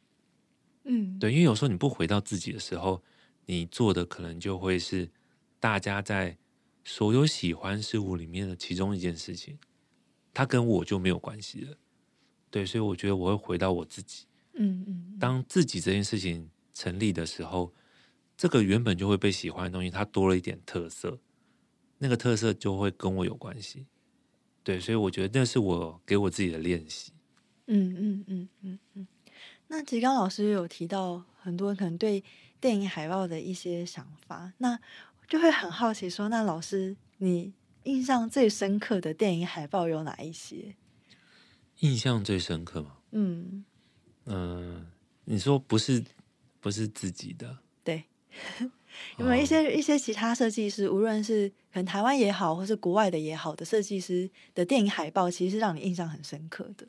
[0.85, 3.03] 嗯，对，因为有时候你不回到自己的时候，
[3.45, 5.11] 你做的可能就会是
[5.61, 6.37] 大家在
[6.85, 9.59] 所有喜欢事物里面的其中一件事情，
[10.33, 11.77] 它跟我就没有关系了。
[12.51, 14.25] 对，所以我觉得我会回到我自己，
[14.55, 17.73] 嗯嗯，当自己这件事情成立的时候，
[18.37, 21.19] 这个原本就会被喜欢的东西，它多了一点特色，
[21.99, 23.87] 那个特色就会跟我有关系。
[24.63, 27.13] 对，所以我觉得那是我给我自己的练习。
[27.67, 29.07] 嗯嗯嗯嗯嗯，
[29.69, 32.23] 那其实刚老师有提到很多可能对
[32.61, 34.79] 电影海报的一些想法，那
[35.29, 37.53] 就会很好奇说，那老师你
[37.85, 40.77] 印象最深刻的电影海报有哪一些？
[41.81, 42.97] 印象最深刻吗？
[43.11, 43.65] 嗯
[44.25, 44.87] 嗯、呃，
[45.25, 46.03] 你说不是
[46.61, 47.59] 不是自己的？
[47.83, 48.05] 对，
[49.19, 56.87] 有没有一些、哦、一些其他设计师，无论是可能台湾也好，或是国外的也好的设计师的电影海报，其实是让你印象很深刻的？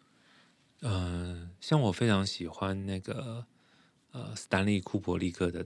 [0.81, 3.45] 嗯、呃，像我非常喜欢那个
[4.11, 5.65] 呃，斯丹利·库珀利克的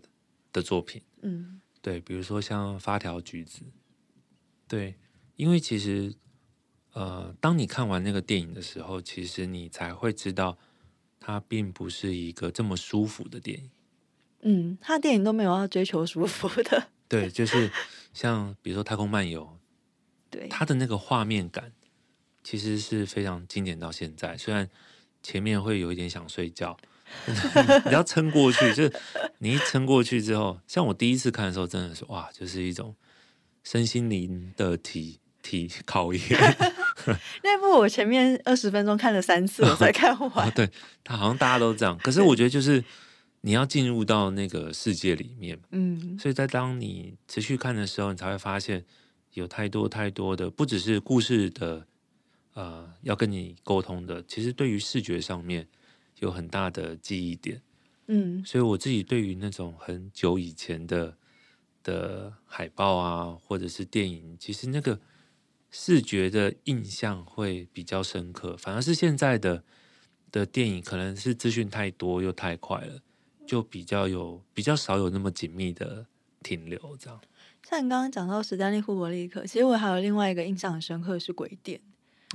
[0.51, 3.59] 的作品，嗯，对，比如说像《发条橘子》，
[4.67, 4.95] 对，
[5.35, 6.13] 因为其实
[6.93, 10.57] 呃，当你看完那个电影的时候，其实你才会知道，
[11.19, 13.69] 它并不是一个这么舒服的电影。
[14.41, 16.87] 嗯，他的电影都没有要追求舒服的。
[17.07, 17.71] 对，就是
[18.13, 19.43] 像比如说《太空漫游》，
[20.29, 21.71] 对，他的那个画面感
[22.43, 24.69] 其实是非常经典到现在，虽然。
[25.21, 26.77] 前面会有一点想睡觉，
[27.85, 28.73] 你要撑过去。
[28.73, 28.93] 就是
[29.39, 32.95] 你一撑过去之后，像我第一次看的时候，真的是哇，就是一种
[33.61, 36.21] 身心灵的体体考验。
[37.43, 40.47] 那部我前面二十分钟看了三次，我才看完。
[40.47, 40.69] 哦，对，
[41.03, 41.97] 他好像大家都这样。
[42.01, 42.81] 可是我觉得，就是
[43.41, 48.85] 你要进入到那个世界里面，嗯，所以在当你持续看的时候，你才会发现
[49.33, 51.85] 有太多太多的，不只是故事的。
[52.55, 55.65] 呃，要跟你沟通的，其实对于视觉上面
[56.17, 57.61] 有很大的记忆点，
[58.07, 61.15] 嗯，所以我自己对于那种很久以前的
[61.83, 64.99] 的海报啊，或者是电影，其实那个
[65.69, 68.57] 视觉的印象会比较深刻。
[68.57, 69.63] 反而是现在的
[70.29, 73.01] 的电影，可能是资讯太多又太快了，
[73.49, 76.05] 就比较有比较少有那么紧密的
[76.43, 76.77] 停留。
[76.99, 77.19] 这样，
[77.67, 81.79] 像你刚刚讲到史丹利·库伯利克，其实我还有另外一个印象很深刻是《鬼店》。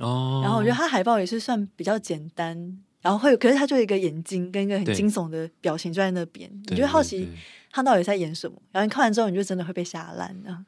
[0.05, 7.25] 哦，然后我觉得他海报也是算比较简单，然后会有，可是他就一个眼睛跟一个很惊悚的表情就在那边，你就好奇
[7.71, 8.61] 他到底在演什么。
[8.73, 10.65] 然后你看完之后，你就真的会被吓烂啊。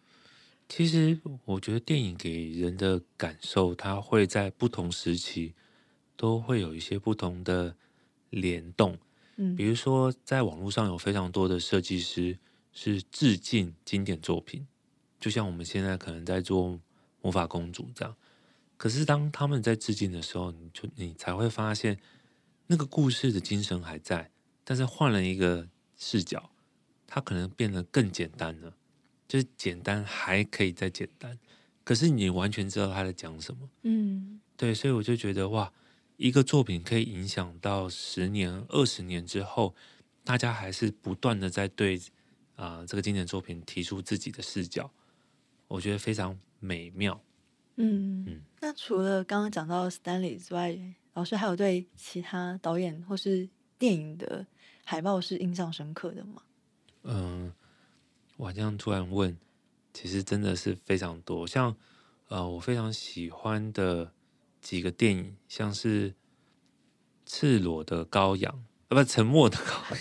[0.69, 5.53] 其实我觉得电影给人的感受，它会在不同时期
[6.15, 7.75] 都会有一些不同的
[8.29, 8.97] 联动。
[9.37, 12.37] 嗯，比如说在网络上有非常多的设计师
[12.71, 14.67] 是致敬经典作品，
[15.19, 16.79] 就像我们现在可能在做
[17.21, 18.15] 魔法公主这样。
[18.75, 21.97] 可是当他们在致敬的时候，你就你才会发现，
[22.67, 24.29] 那个故事的精神还在，
[24.63, 26.51] 但是换了一个视角，
[27.07, 28.75] 它可能变得更简单了。
[29.27, 31.37] 就是简单还可以再简单，
[31.83, 33.69] 可是你完全知道他在讲什么。
[33.81, 35.69] 嗯，对，所以我就觉得哇，
[36.17, 39.75] 一个作品可以影响到十年、二十年之后，
[40.23, 41.97] 大家还是不断的在对
[42.55, 44.91] 啊、呃、这个经典作品提出自己的视角，
[45.67, 47.21] 我觉得非常美妙。
[47.75, 50.77] 嗯，嗯，那除了刚刚讲到 Stanley 之外，
[51.13, 54.47] 老师还有对其他导演或是电影的
[54.83, 56.41] 海报是印象深刻的吗？
[57.03, 57.53] 嗯，
[58.37, 59.37] 我这样突然问，
[59.93, 61.45] 其实真的是非常多。
[61.45, 61.77] 像
[62.29, 64.11] 呃，我非常喜欢的
[64.67, 66.11] 几个电影，像是
[67.25, 69.99] 《赤裸的羔羊》啊，不，《沉默的羔羊》。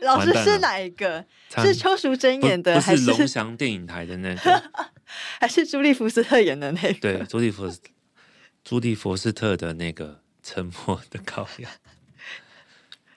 [0.00, 1.22] 老师是哪一个？
[1.58, 4.70] 是邱淑贞演的，还是龙翔电影台的那个？
[5.38, 6.98] 还是朱莉福斯特演的那个？
[7.00, 7.82] 对，朱莉福斯，
[8.64, 11.70] 朱莉佛斯特的那个《沉默的羔羊》。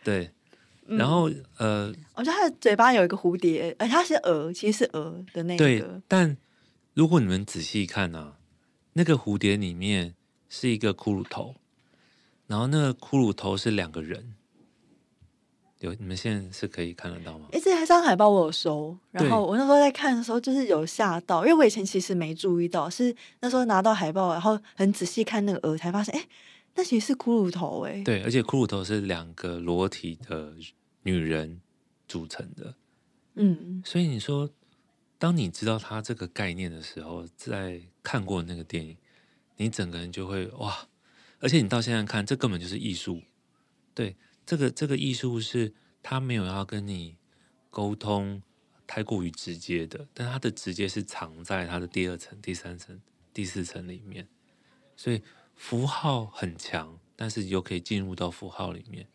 [0.04, 0.32] 对，
[0.88, 5.64] 然后、嗯、呃，我觉得他的嘴巴有一个蝴蝶，而它是鹅，其实是鹅的那个。
[5.64, 6.36] 对，但
[6.94, 8.34] 如果你们仔细看啊，
[8.92, 10.16] 那个蝴蝶里面
[10.50, 11.56] 是一个骷髅头，
[12.48, 14.34] 然后那个骷髅头是两个人。
[15.80, 17.50] 有，你们现在是可以看得到吗？
[17.52, 26.28] 哎，这张海报我有收，然后我那时候在看的时候，就是有吓到，因为我以前其实没注意到，是那时候拿到海报，然后很仔细看那个鹅，才发现，哎，
[26.74, 30.52] 那其实是骷髅头，哎，对，而且骷髅头是两个裸体的
[31.04, 31.62] 女人
[32.08, 32.74] 组成的，
[33.36, 34.50] 嗯，所以你说，
[35.20, 38.98] 当你知道它这个概念的时候，在看过那个电影，
[39.58, 40.88] 你整个人就会哇，
[41.40, 43.22] 而且你到现在看，这根本就是艺术，
[43.94, 44.16] 对。
[44.46, 47.18] 这个这个艺术是他没有要跟你
[47.70, 48.42] 沟通
[48.88, 53.02] 太过于直接的，但他的直接是藏在他的第二层、第三层、
[53.34, 54.26] 第四层里面，
[54.96, 55.22] 所以
[55.54, 59.06] 符号很强，但是又可以进入到符号里面。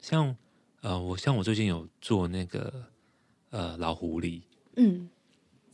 [0.00, 0.34] 像
[0.80, 2.86] 呃，我像我最近有做那个
[3.50, 4.44] 呃老狐狸，
[4.76, 5.10] 嗯，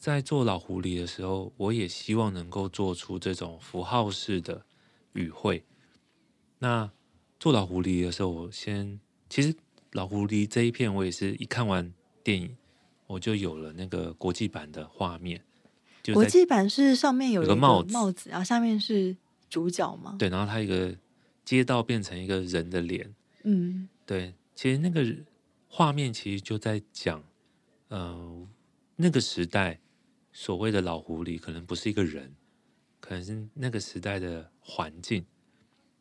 [0.01, 4.65] 在做老狐狸的时候，我也希望能够做出这种符号式的
[5.13, 5.63] 语汇，
[6.59, 6.91] 那。
[7.39, 9.55] 做老狐狸的时候，我先其实
[9.93, 11.91] 老狐狸这一片，我也是一看完
[12.23, 12.55] 电影，
[13.07, 15.43] 我就有了那个国际版的画面。
[16.13, 19.17] 国际版是上面有一个帽子，帽子然后下面是
[19.49, 20.17] 主角嘛？
[20.19, 20.95] 对，然后他一个
[21.43, 23.11] 街道变成一个人的脸。
[23.45, 25.03] 嗯，对，其实那个
[25.67, 27.25] 画面其实就在讲，
[27.89, 28.47] 呃，
[28.97, 29.81] 那个时代
[30.41, 32.35] 所谓的老狐狸可能不是一个人，
[32.99, 35.27] 可能是那个时代的环境。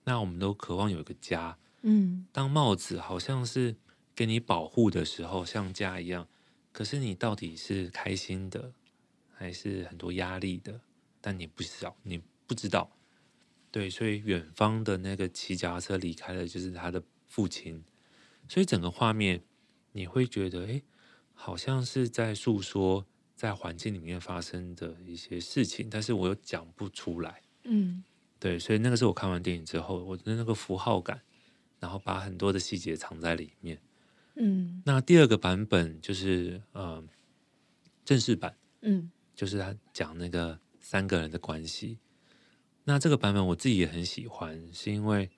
[0.06, 3.75] 那我们都渴望有一个家，嗯，当帽子好像是
[4.15, 6.25] 给你保护的时候，像家一样。
[6.71, 8.71] 可是你到底是开心的，
[9.34, 10.80] 还是很多压力的？
[11.19, 12.89] 但你不知道，你不知道。
[13.69, 17.84] 对，所以远方的那个骑脚踏车离开了，就是他的父亲。
[18.47, 19.43] 所以整个画面
[19.91, 20.82] 你会觉得，哎，
[21.34, 23.06] 好像是在诉说
[23.39, 28.04] 在环境里面发生的一些事情，但是我又讲不出来，嗯。
[28.38, 31.21] 对，所以那个是我看完电影之后，我的那个符号感，
[31.80, 33.80] 然后把很多的细节藏在里面。
[34.36, 37.02] 嗯，那第二个版本就是呃
[38.04, 41.97] 正式版，嗯，就是他讲那个三个人的关系。
[42.84, 45.30] 那这个版本我自己也很喜欢，是因为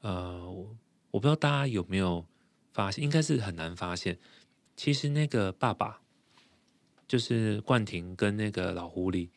[0.00, 0.76] 呃我
[1.10, 2.24] 我不知道大家有没有
[2.72, 4.18] 发现，应该是很难发现，
[4.76, 6.01] 其实那个爸爸
[7.12, 9.28] 就是冠廷跟那个老狐狸，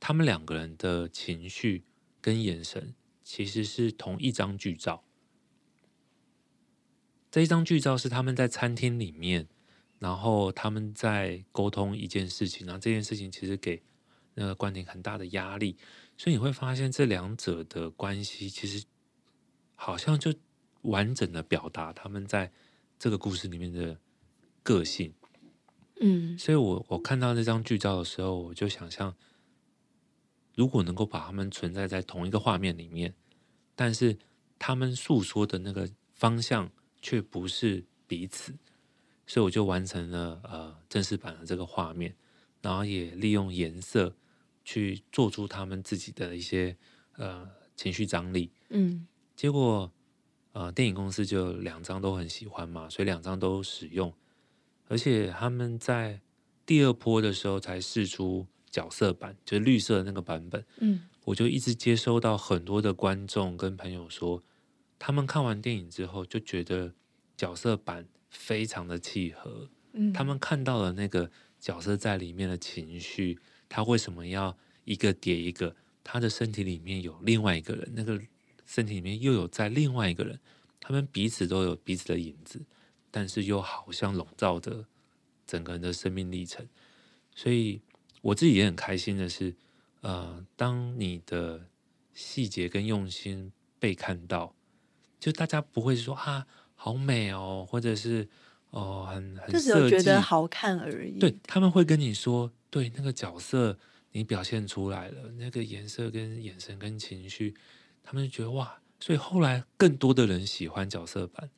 [0.00, 1.84] 他们两个人的情绪。
[2.22, 5.04] 跟眼神其实是同一张剧照。
[7.30, 9.48] 这一张剧照是他们在餐厅里面，
[9.98, 13.82] 然后他们在沟通一件事情，然后这件事情其实给
[14.34, 15.76] 那个冠廷很大的压力，
[16.16, 18.82] 所以你会发现这两者的关系其实
[19.74, 20.32] 好像就
[20.82, 22.50] 完整的表达他们在
[22.98, 23.98] 这个故事里面的
[24.62, 25.12] 个性。
[26.00, 29.14] 嗯，所以我我看到那张剧照的时候，我就想象。
[30.56, 33.14] 如果能够把他们存在在同一个画面里面，
[33.74, 34.18] 但是
[34.58, 38.52] 他们诉说的那个方向却不是彼此，
[39.26, 42.14] 所以我就完成了呃正式版的这个画面，
[42.60, 44.14] 然后也利用颜色
[44.64, 46.76] 去做出他们自己的一些
[47.16, 48.52] 呃情绪张力。
[48.68, 49.90] 嗯，结果
[50.52, 54.12] 呃电影公司就两张都很喜欢嘛，所以两张都使用，
[54.90, 56.20] 而且他们在
[56.66, 58.46] 第二波的时候才试出。
[58.72, 64.40] 角色版就是绿色的那个版本，嗯，我就一直接收到很多的观众跟朋友说，
[64.96, 66.94] 他们看完电影之后就觉得
[67.36, 73.36] 角色版非常的契合，嗯，他们看到了那个角色在里面的情绪，
[73.68, 75.74] 他为什么要一个叠一个？
[76.04, 78.22] 他的身体里面有另外一个人，那个
[78.66, 80.38] 身体里面又有在另外一个人，
[80.78, 82.64] 他们彼此都有彼此的影子，
[83.10, 84.86] 但是又好像笼罩着
[85.46, 86.68] 整个人的生命历程，
[87.34, 87.82] 所以。
[88.22, 89.56] 我自己也很开心的是，
[90.02, 91.68] 呃，当你的
[92.12, 94.54] 细节跟用心被看到，
[95.18, 98.28] 就大家不会说啊，好美哦，或者是
[98.72, 101.18] 哦，很很就只有觉得好看而已。
[101.18, 103.78] 对，他们会跟你说，对那个角色
[104.12, 107.54] 你表现出来了，那个颜色跟眼神跟情绪，
[108.02, 111.48] 他们就觉得哇，所以后来更多的人喜欢角色版。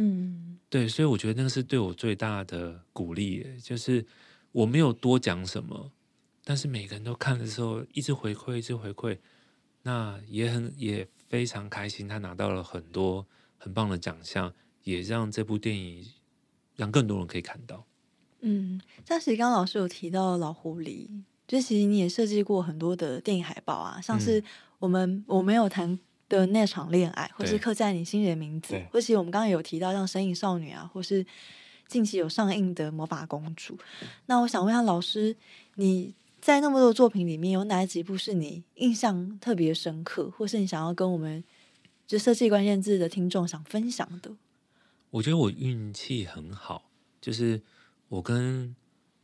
[0.00, 4.06] 嗯，对，所以我觉得那个是对我最大的鼓励，就是
[4.52, 5.90] 我没有多讲什么。
[6.44, 9.18] 但是每个人都看的时候，一直回馈，一直回馈，
[9.82, 12.06] 那也很也非常开心。
[12.06, 13.26] 他拿到了很多
[13.58, 16.06] 很棒的奖项，也让这部电影
[16.76, 17.84] 让更多人可以看到。
[18.42, 21.08] 嗯，像其实刚刚老师有提到老狐狸，
[21.48, 24.42] 就其实你也设计过很多的电影海报啊，像是
[24.78, 31.24] 我们、嗯、我没有谈的那场恋爱，或是刻在你心里的名字，或是我们刚刚有提到像《神隐少女》啊，或是
[31.86, 33.74] 近期有上映的《魔法公主》。
[34.26, 35.34] 那我想问一下老师，
[35.76, 41.42] 你在那么多作品里面，有哪几部是你印象特别深刻，或是你想要跟我们
[42.06, 44.30] 就设计关键字的听众想分享的？
[45.10, 47.62] 我觉得我运气很好，就是
[48.08, 48.76] 我跟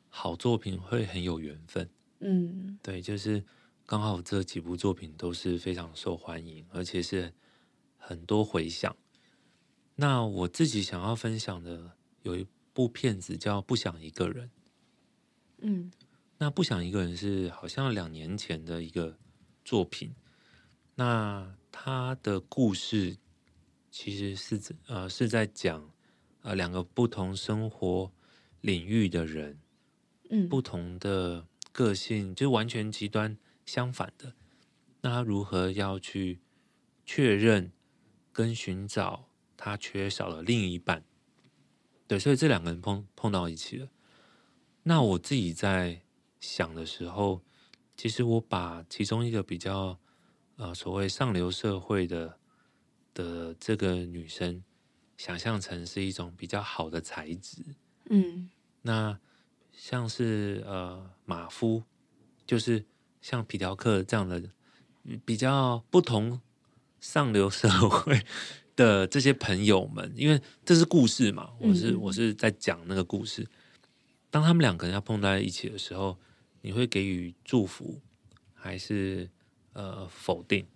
[0.09, 1.89] 好作品会很有缘分。
[2.21, 3.43] 嗯，对，就是。
[3.87, 7.33] 刚好这几部作品都是非常受欢迎，而且是
[7.99, 8.97] 很多回响。
[9.97, 14.47] 那我自己想要分享的有一部片子叫《不想一个人》。
[15.59, 15.93] 嗯，
[16.39, 19.19] 那《不想一个人》是好像两年前的一个
[19.65, 20.15] 作品。
[20.95, 23.19] 那他的故事
[23.91, 25.91] 其实是呃是在讲
[26.41, 28.11] 呃两个不同生活
[28.63, 29.59] 领域的人，
[30.31, 33.37] 嗯，不同的个性，就完全极端。
[33.67, 34.35] 相反的，
[35.01, 36.41] 那他如何要去
[37.05, 37.73] 确认
[38.33, 41.05] 跟寻找他缺少的另一半？
[42.07, 43.89] 对，所以这两个人碰碰到一起了。
[44.83, 46.03] 那我自己在
[46.41, 47.43] 想的时候，
[47.97, 49.99] 其实我把其中一个比较
[50.57, 52.39] 呃所谓上流社会的
[53.15, 54.63] 的这个女生，
[55.17, 57.65] 想象成是一种比较好的才子。
[58.11, 58.51] 嗯，
[58.83, 59.19] 那
[59.73, 61.83] 像是呃马夫，
[62.47, 62.85] 就是。
[63.25, 64.51] 像皮条客这样的
[65.25, 66.43] 比较不同
[67.01, 68.23] 上流社会
[68.77, 73.49] 的这些朋友们，因为这是故事嘛，我是我是在讲那个故事。
[74.31, 76.19] 当他们两个人要碰在一起的时候，
[76.61, 77.99] 你会给予祝福，
[78.53, 79.31] 还是
[79.73, 80.67] 呃否定？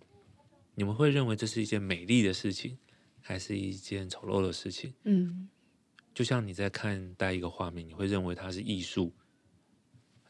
[0.74, 2.78] 你们会认为这是一件美丽的事情，
[3.20, 4.94] 还是一件丑陋的事情？
[5.04, 5.50] 嗯，
[6.14, 9.12] 就像你在看待一个画面，你会认为它是艺术。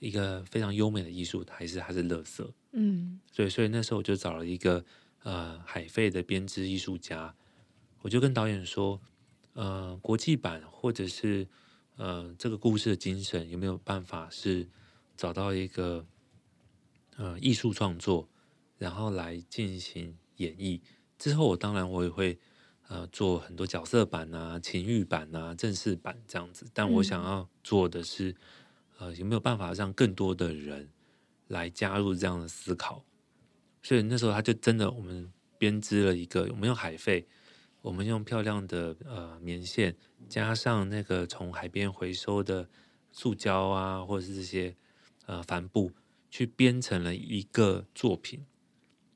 [0.01, 2.49] 一个非常优美的艺术，还是还是垃圾？
[2.72, 4.84] 嗯，所以所以那时候我就找了一个
[5.24, 7.34] 呃海费的编织艺术家，
[8.03, 9.01] 我就跟导演说，
[9.55, 11.49] 呃，国际版或者是
[11.96, 14.68] 呃这个故事的精神有没有办法是
[15.16, 16.07] 找到一个
[17.16, 18.28] 呃艺术创作，
[18.76, 20.80] 然后来进行演绎。
[21.18, 22.38] 之后我当然我也会
[22.86, 28.36] 呃做很多角色版啊、情欲版啊、正式版这样子，但我想要做的是。
[28.99, 30.88] 呃，有没有办法让更多的人
[31.46, 33.05] 来加入这样的思考？
[33.82, 37.26] 所以那时候他就真的，我们编织了一个，我们用海费，
[37.80, 39.96] 我们用漂亮的呃棉线，
[40.28, 42.68] 加上那个从海边回收的
[43.12, 44.76] 塑胶啊，或者是这些
[45.26, 45.92] 呃帆布，
[46.28, 48.44] 去编成了一个作品。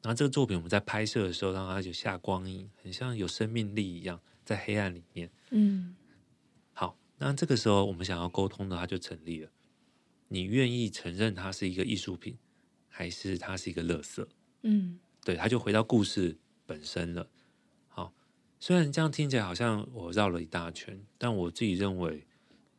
[0.01, 5.31] 然后这个作品我们在拍摄的时候，让它就下光影，很像有生命力一样，在黑暗里面。
[5.51, 5.95] 嗯，
[6.73, 9.51] 好，那这个时候我们想要沟通的，它就成立了。
[10.33, 12.39] 你愿意承认它是一个艺术品，
[12.89, 14.27] 还是它是一个垃圾？
[14.63, 17.29] 嗯，对，他就回到故事本身了。
[17.89, 18.15] 好，
[18.59, 22.27] 虽然这样听起来好像我绕了一大圈，但我自己认为，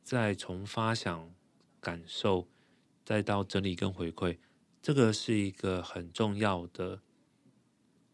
[0.03, 1.31] 在从发想、
[1.79, 2.47] 感受，
[3.05, 4.39] 再到整理跟回馈，
[4.81, 7.03] 这个是一个很重要的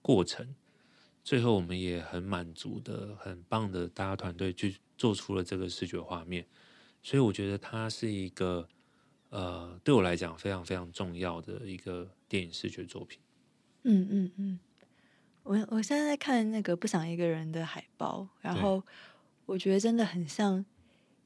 [0.01, 0.53] 过程。
[1.23, 6.45] 最后，我们也很满足的、很棒的，大家团队去做出了这个视觉画面。
[7.01, 8.67] 所以，我觉得它是一个。
[9.29, 13.19] 呃，对我来讲非常非常重要的一个电影视觉作品。
[13.83, 14.59] 嗯嗯嗯，
[15.43, 18.83] 我我现在在看那个不想一个人的海报，然后
[19.45, 20.65] 我觉得真的很像，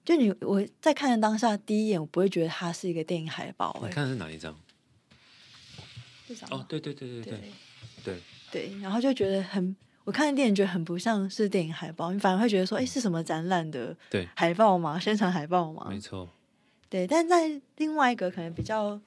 [0.05, 3.77] 就你我在看的当下第一眼，我不会觉得它是一个电影海报。
[3.83, 4.53] 你看的是哪一张？
[6.49, 7.41] 哦，对对对对对对
[8.03, 13.95] 对，对，然后就觉得很，我看的电影觉得很不像是电影海报，你反而会觉得说，哎，是什么展览的
[14.35, 14.99] 海报吗？
[14.99, 15.87] 宣传海报吗？
[15.89, 16.29] 没错。
[16.93, 19.01] 对，但在另外一个可能比较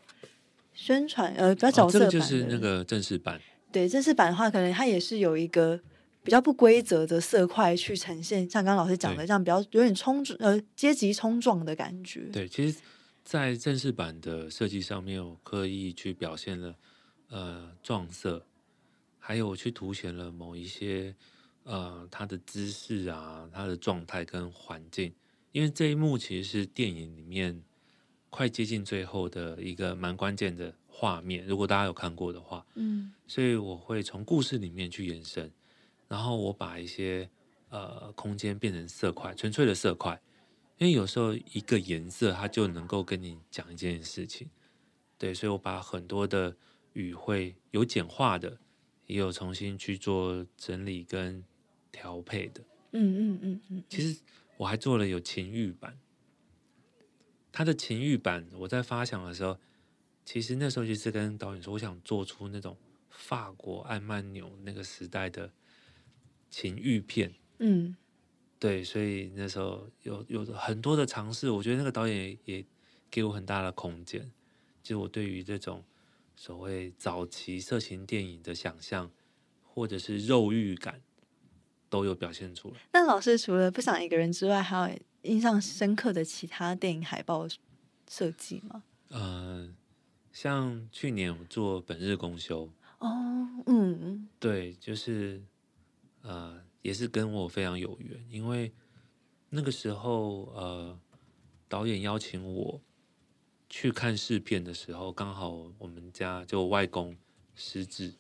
[0.75, 3.41] 宣传呃比较角色版，哦，这个就是那个正式版。
[3.71, 5.81] 对，正式版的话，可能它也是有一个
[6.25, 12.23] 比较不规则的色块去呈现，像刚刚老师讲的这样，比较有点冲呃阶级冲撞的感觉。
[12.33, 12.81] 对，其实，
[13.23, 16.75] 在正式版的设计上面，我刻意去表现了
[17.29, 18.45] 呃撞色，
[19.21, 21.15] 还有我去凸显了某一些
[21.63, 25.15] 呃他的姿势啊，他的状态跟环境，
[25.53, 27.63] 因为这一幕其实是电影里面。
[28.37, 35.51] 快接近最后的一个蛮关键的画面，如果大家有看过的话，嗯，所以我会从故事里面去延伸，
[36.07, 37.27] 然后我把一些
[37.71, 40.21] 呃空间变成色块，纯粹的色块，
[40.77, 44.51] 因为有时候一个颜色它就能够跟你讲一件事情，
[45.17, 46.55] 对，所以我把很多的
[46.93, 48.59] 语汇有简化的，
[49.07, 51.43] 也有重新去做整理跟
[51.91, 52.61] 调配的，
[52.93, 53.01] 嗯
[53.33, 54.21] 嗯嗯嗯，其实
[54.59, 55.99] 我还做了有情欲版。
[57.57, 59.57] 他的情欲版，我在发想的时候，
[60.27, 62.77] 其实那时候就是跟导演说，我想做出那种
[63.09, 65.51] 法国爱曼纽那个时代的
[66.51, 67.97] 情欲片，嗯，
[68.59, 72.63] 对，所以那时候有有很多的尝试，我觉得那个导演也
[73.11, 74.31] 给我很大的空间，
[74.83, 75.83] 就我对于这种
[76.35, 79.11] 所谓早期色情电影的想象，
[79.63, 81.01] 或者是肉欲感，
[81.89, 82.77] 都有表现出来。
[82.93, 87.47] 那老师除了不想一个人之外，还有印象深刻的其他电影海报
[88.09, 88.83] 设计吗？
[89.11, 89.75] 嗯、呃，
[90.33, 92.67] 像去年我做《本日公休》。
[92.99, 95.43] 哦，嗯，对，就是，
[96.23, 98.73] 呃，也是跟我非常有缘，因为
[99.51, 100.99] 那个时候，呃，
[101.69, 102.81] 导演邀请我
[103.69, 107.17] 去看试片的时候，刚好我们家就外公
[107.55, 108.15] 失智，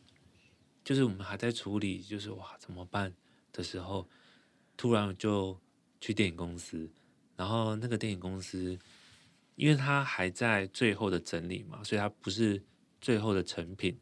[0.84, 3.14] 就是我们还在处理，就是哇怎么办
[3.52, 4.06] 的时候，
[4.76, 5.58] 突然就
[6.00, 6.90] 去电影公司，
[7.36, 8.78] 然后那个电影公司，
[9.54, 12.62] 因为他还在最后的整理嘛，所以他不是
[13.00, 13.98] 最后的成品。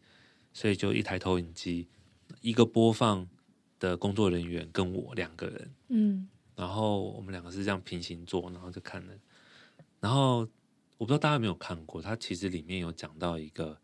[0.57, 1.89] 所以就一台投影机，
[2.41, 3.29] 一个播放
[3.81, 9.13] 的工作人员跟我两个人，嗯，然后我们两个是这样平行坐，然后就看了。
[9.99, 10.49] 然后
[10.97, 13.77] 我不知道大家有没有看过，它其实里面有讲到一个，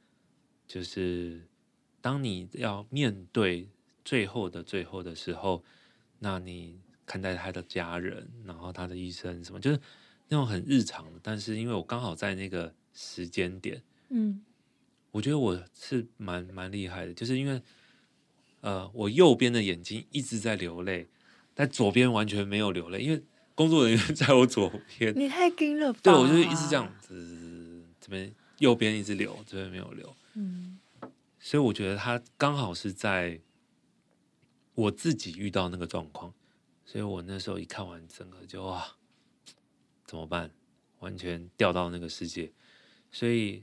[0.68, 1.44] 就是
[2.00, 3.68] 当你要面对
[4.04, 5.64] 最后的最后的时候，
[6.20, 6.80] 那你
[7.10, 9.80] 看待他的家人，然后他的医生什么，就是
[10.28, 11.18] 那种很日常的。
[11.20, 14.40] 但是因为我刚好在那个时间点，嗯。
[15.10, 17.60] 我觉得我是蛮蛮厉害的，就是因为，
[18.60, 21.08] 呃，我右边的眼睛一直在流泪，
[21.52, 23.20] 但左边完全没有流泪，因为
[23.56, 25.12] 工作人员 在我左边。
[25.18, 25.98] 你太惊了吧？
[26.00, 30.14] 对，我就是一直这样子，这边右边一直流，这边没有流。
[30.34, 30.78] 嗯，
[31.40, 33.40] 所以我觉得他刚好是在
[34.76, 36.32] 我自己遇到那个状况，
[36.90, 38.96] 所以我那时候一看完整个就哇，
[40.06, 40.50] 怎么办？
[40.98, 42.52] 完全掉到那个世界，
[43.12, 43.62] 所以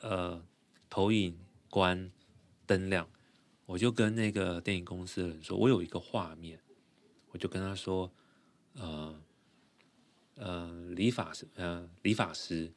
[0.00, 0.44] 呃。
[0.94, 1.38] 投影
[1.70, 2.12] 关
[2.66, 3.08] 灯亮，
[3.64, 6.60] 我就跟那个电影公司的人说，我有一个画面，
[7.30, 8.12] 我就跟他说，
[8.74, 9.18] 呃，
[10.34, 12.70] 呃，理发师，呃，理发师，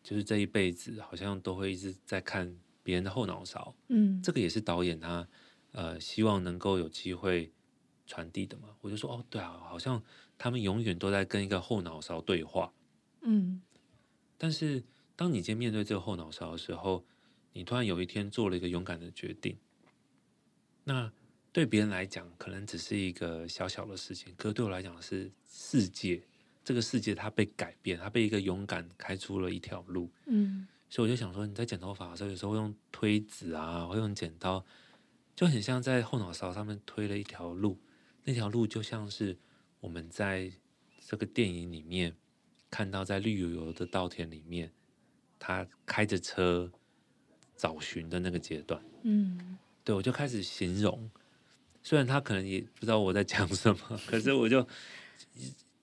[0.00, 5.26] 就是这一辈子好像都会一直在看别人的后脑勺，嗯，这个也是导演他
[5.72, 7.50] 呃希望能够有机会
[8.10, 8.68] 传递的嘛。
[8.80, 10.02] 我就说，哦，对啊，好像
[10.36, 12.72] 他们永远都在跟一个后脑勺对话，
[13.20, 13.62] 嗯，
[14.36, 14.82] 但是
[15.14, 17.04] 当你今天面对这个后脑勺的时候，
[17.52, 19.56] 你突然有一天做了一个勇敢的决定，
[20.82, 21.12] 那
[21.52, 26.20] 对别人来讲可能只是一个小小的事情，可是对我来讲是世界。
[26.62, 30.10] 这个世界它被改变，它被一个勇敢开出了一条路。
[30.26, 34.64] 嗯，所以我就想说，你在剪头发的时候，有时候会用推子啊，会用剪刀，
[35.34, 37.78] 就很像在后脑勺上面推了一条路。
[38.24, 39.36] 那条路就像是
[39.80, 40.52] 我们在
[41.06, 42.16] 这个电影里面
[42.70, 44.72] 看到，在绿油油的稻田里面，
[45.38, 46.70] 他开着车。
[47.56, 51.10] 找寻的那个阶段，嗯，对，我就开始形容，
[51.82, 54.66] 虽然他可能也不知道我在讲什么，可是我就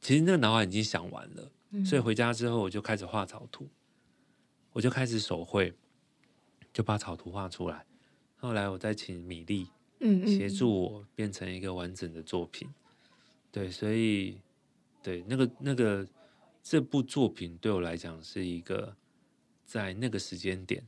[0.02, 3.70] 其实那个脑海已经想完了，嗯，所以回家之后我就开始画草图，
[4.72, 5.72] 我就开始手绘，
[6.74, 7.86] 就把草图画出来。
[8.38, 9.68] 后来我再请米粒，
[10.00, 12.70] 嗯，协助我变成一个完整的作品。
[13.52, 14.40] 对，所以
[15.02, 16.08] 对那个那个
[16.62, 18.96] 这部作品对我来讲是一个
[19.66, 20.86] 在那个时间点。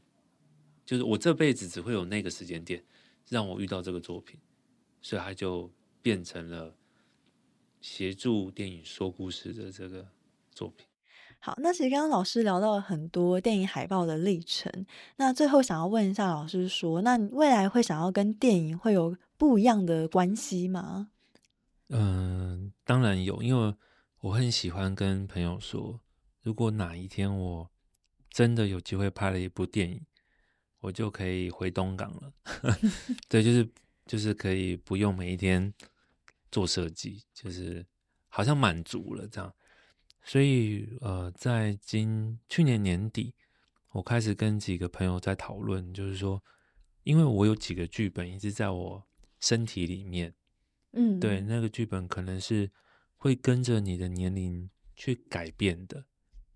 [0.86, 2.84] 就是我这辈子只会有那个时间点
[3.28, 4.39] 让我遇到这个作品，
[5.01, 6.76] 所以它就变成了
[7.80, 10.07] 协助电影说故事的这个
[10.51, 10.88] 作品。
[11.39, 14.85] 好，那其实刚刚老师聊到了很多电影海报的历程，
[15.15, 21.09] 那最后想要问一下老师说，那你未来会想要跟电影会有不一样的关系吗？
[21.89, 23.75] 嗯、当然有，因为
[24.21, 25.99] 我很喜欢跟朋友说，
[26.43, 27.69] 如果哪一天我
[28.29, 30.05] 真的有机会拍了一部电影。
[30.81, 32.31] 我就可以回东港了，
[33.27, 33.69] 对，就是
[34.07, 35.73] 就是可以不用每一天
[36.49, 37.85] 做设计，就是
[38.29, 39.53] 好像满足了这样。
[40.24, 43.34] 所以呃，在今去年年底，
[43.91, 46.43] 我开始跟几个朋友在讨论，就是说，
[47.03, 49.03] 因为我有几个剧本一直在我
[49.39, 50.34] 身体里面，
[50.91, 52.70] 嗯，对，那个剧本可能是
[53.15, 56.05] 会跟着你的年龄去改变的，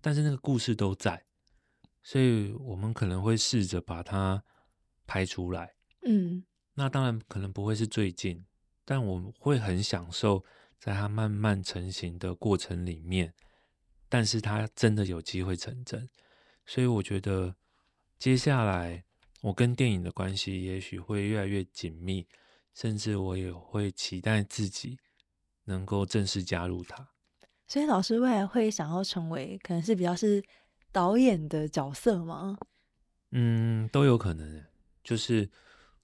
[0.00, 1.24] 但是那个故事都在。
[2.02, 4.44] 所以我们可能会试着把它
[5.06, 6.44] 拍出来，嗯，
[6.74, 8.44] 那当然可能不会是最近，
[8.84, 10.44] 但我会很享受
[10.78, 13.32] 在它慢慢成型的过程里面，
[14.08, 16.08] 但是它真的有机会成真，
[16.66, 17.54] 所以我觉得
[18.18, 19.04] 接下来
[19.40, 22.26] 我跟电影的关系也许会越来越紧密，
[22.74, 24.98] 甚至我也会期待自己
[25.64, 27.08] 能够正式加入它。
[27.66, 30.42] 所以老师未来会想要成为，可能是比较是。
[30.94, 32.56] 导演的角色吗？
[33.32, 34.64] 嗯，都有可能。
[35.02, 35.50] 就是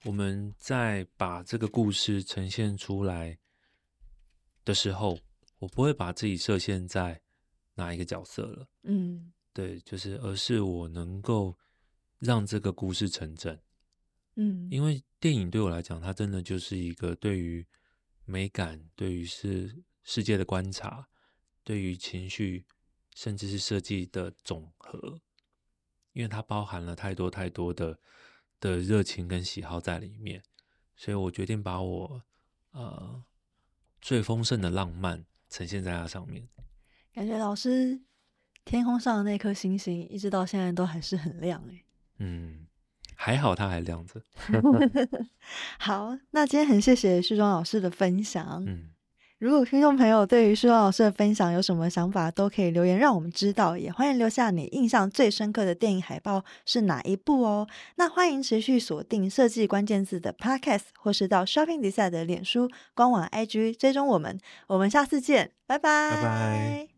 [0.03, 3.37] 我们在把这个故事呈现出来
[4.65, 5.17] 的时候，
[5.59, 7.21] 我不会把自己设限在
[7.75, 8.67] 哪一个角色了。
[8.83, 11.57] 嗯，对，就是而是我能够
[12.19, 13.59] 让这个故事成真。
[14.35, 17.67] 嗯，因为电影对我来讲，它真的就是一个对于
[18.25, 21.07] 美感、对于是世界的观察、
[21.63, 22.65] 对于情绪，
[23.13, 25.19] 甚至是设计的总和。
[26.13, 27.99] 因为它包含了太多太多的
[28.59, 30.43] 的热情跟喜好在里面，
[30.95, 32.23] 所以我决定把我
[32.71, 33.23] 呃
[34.01, 36.47] 最丰盛的浪漫呈现在它上面。
[37.13, 37.99] 感觉老师
[38.65, 41.85] 天空上的那颗星星，一直到现在都还是很亮诶。
[42.19, 42.67] 嗯。
[43.23, 44.19] 还好，它还亮着。
[45.77, 48.63] 好，那今天很谢谢旭中老师的分享。
[48.65, 48.89] 嗯，
[49.37, 53.77] 如果听众朋友对于旭中老师的分享有什么想法，都可以留言让我们知道。
[53.77, 57.67] 也欢迎留下你印象最深刻的电影海报是哪一部哦。
[57.97, 64.39] 那欢迎持续锁定设计关键字的 Podcast，或是到 Shopping Design 的脸书官网 IG 追踪我们。
[64.65, 66.09] 我们下次见，拜拜。
[66.09, 66.90] 拜拜。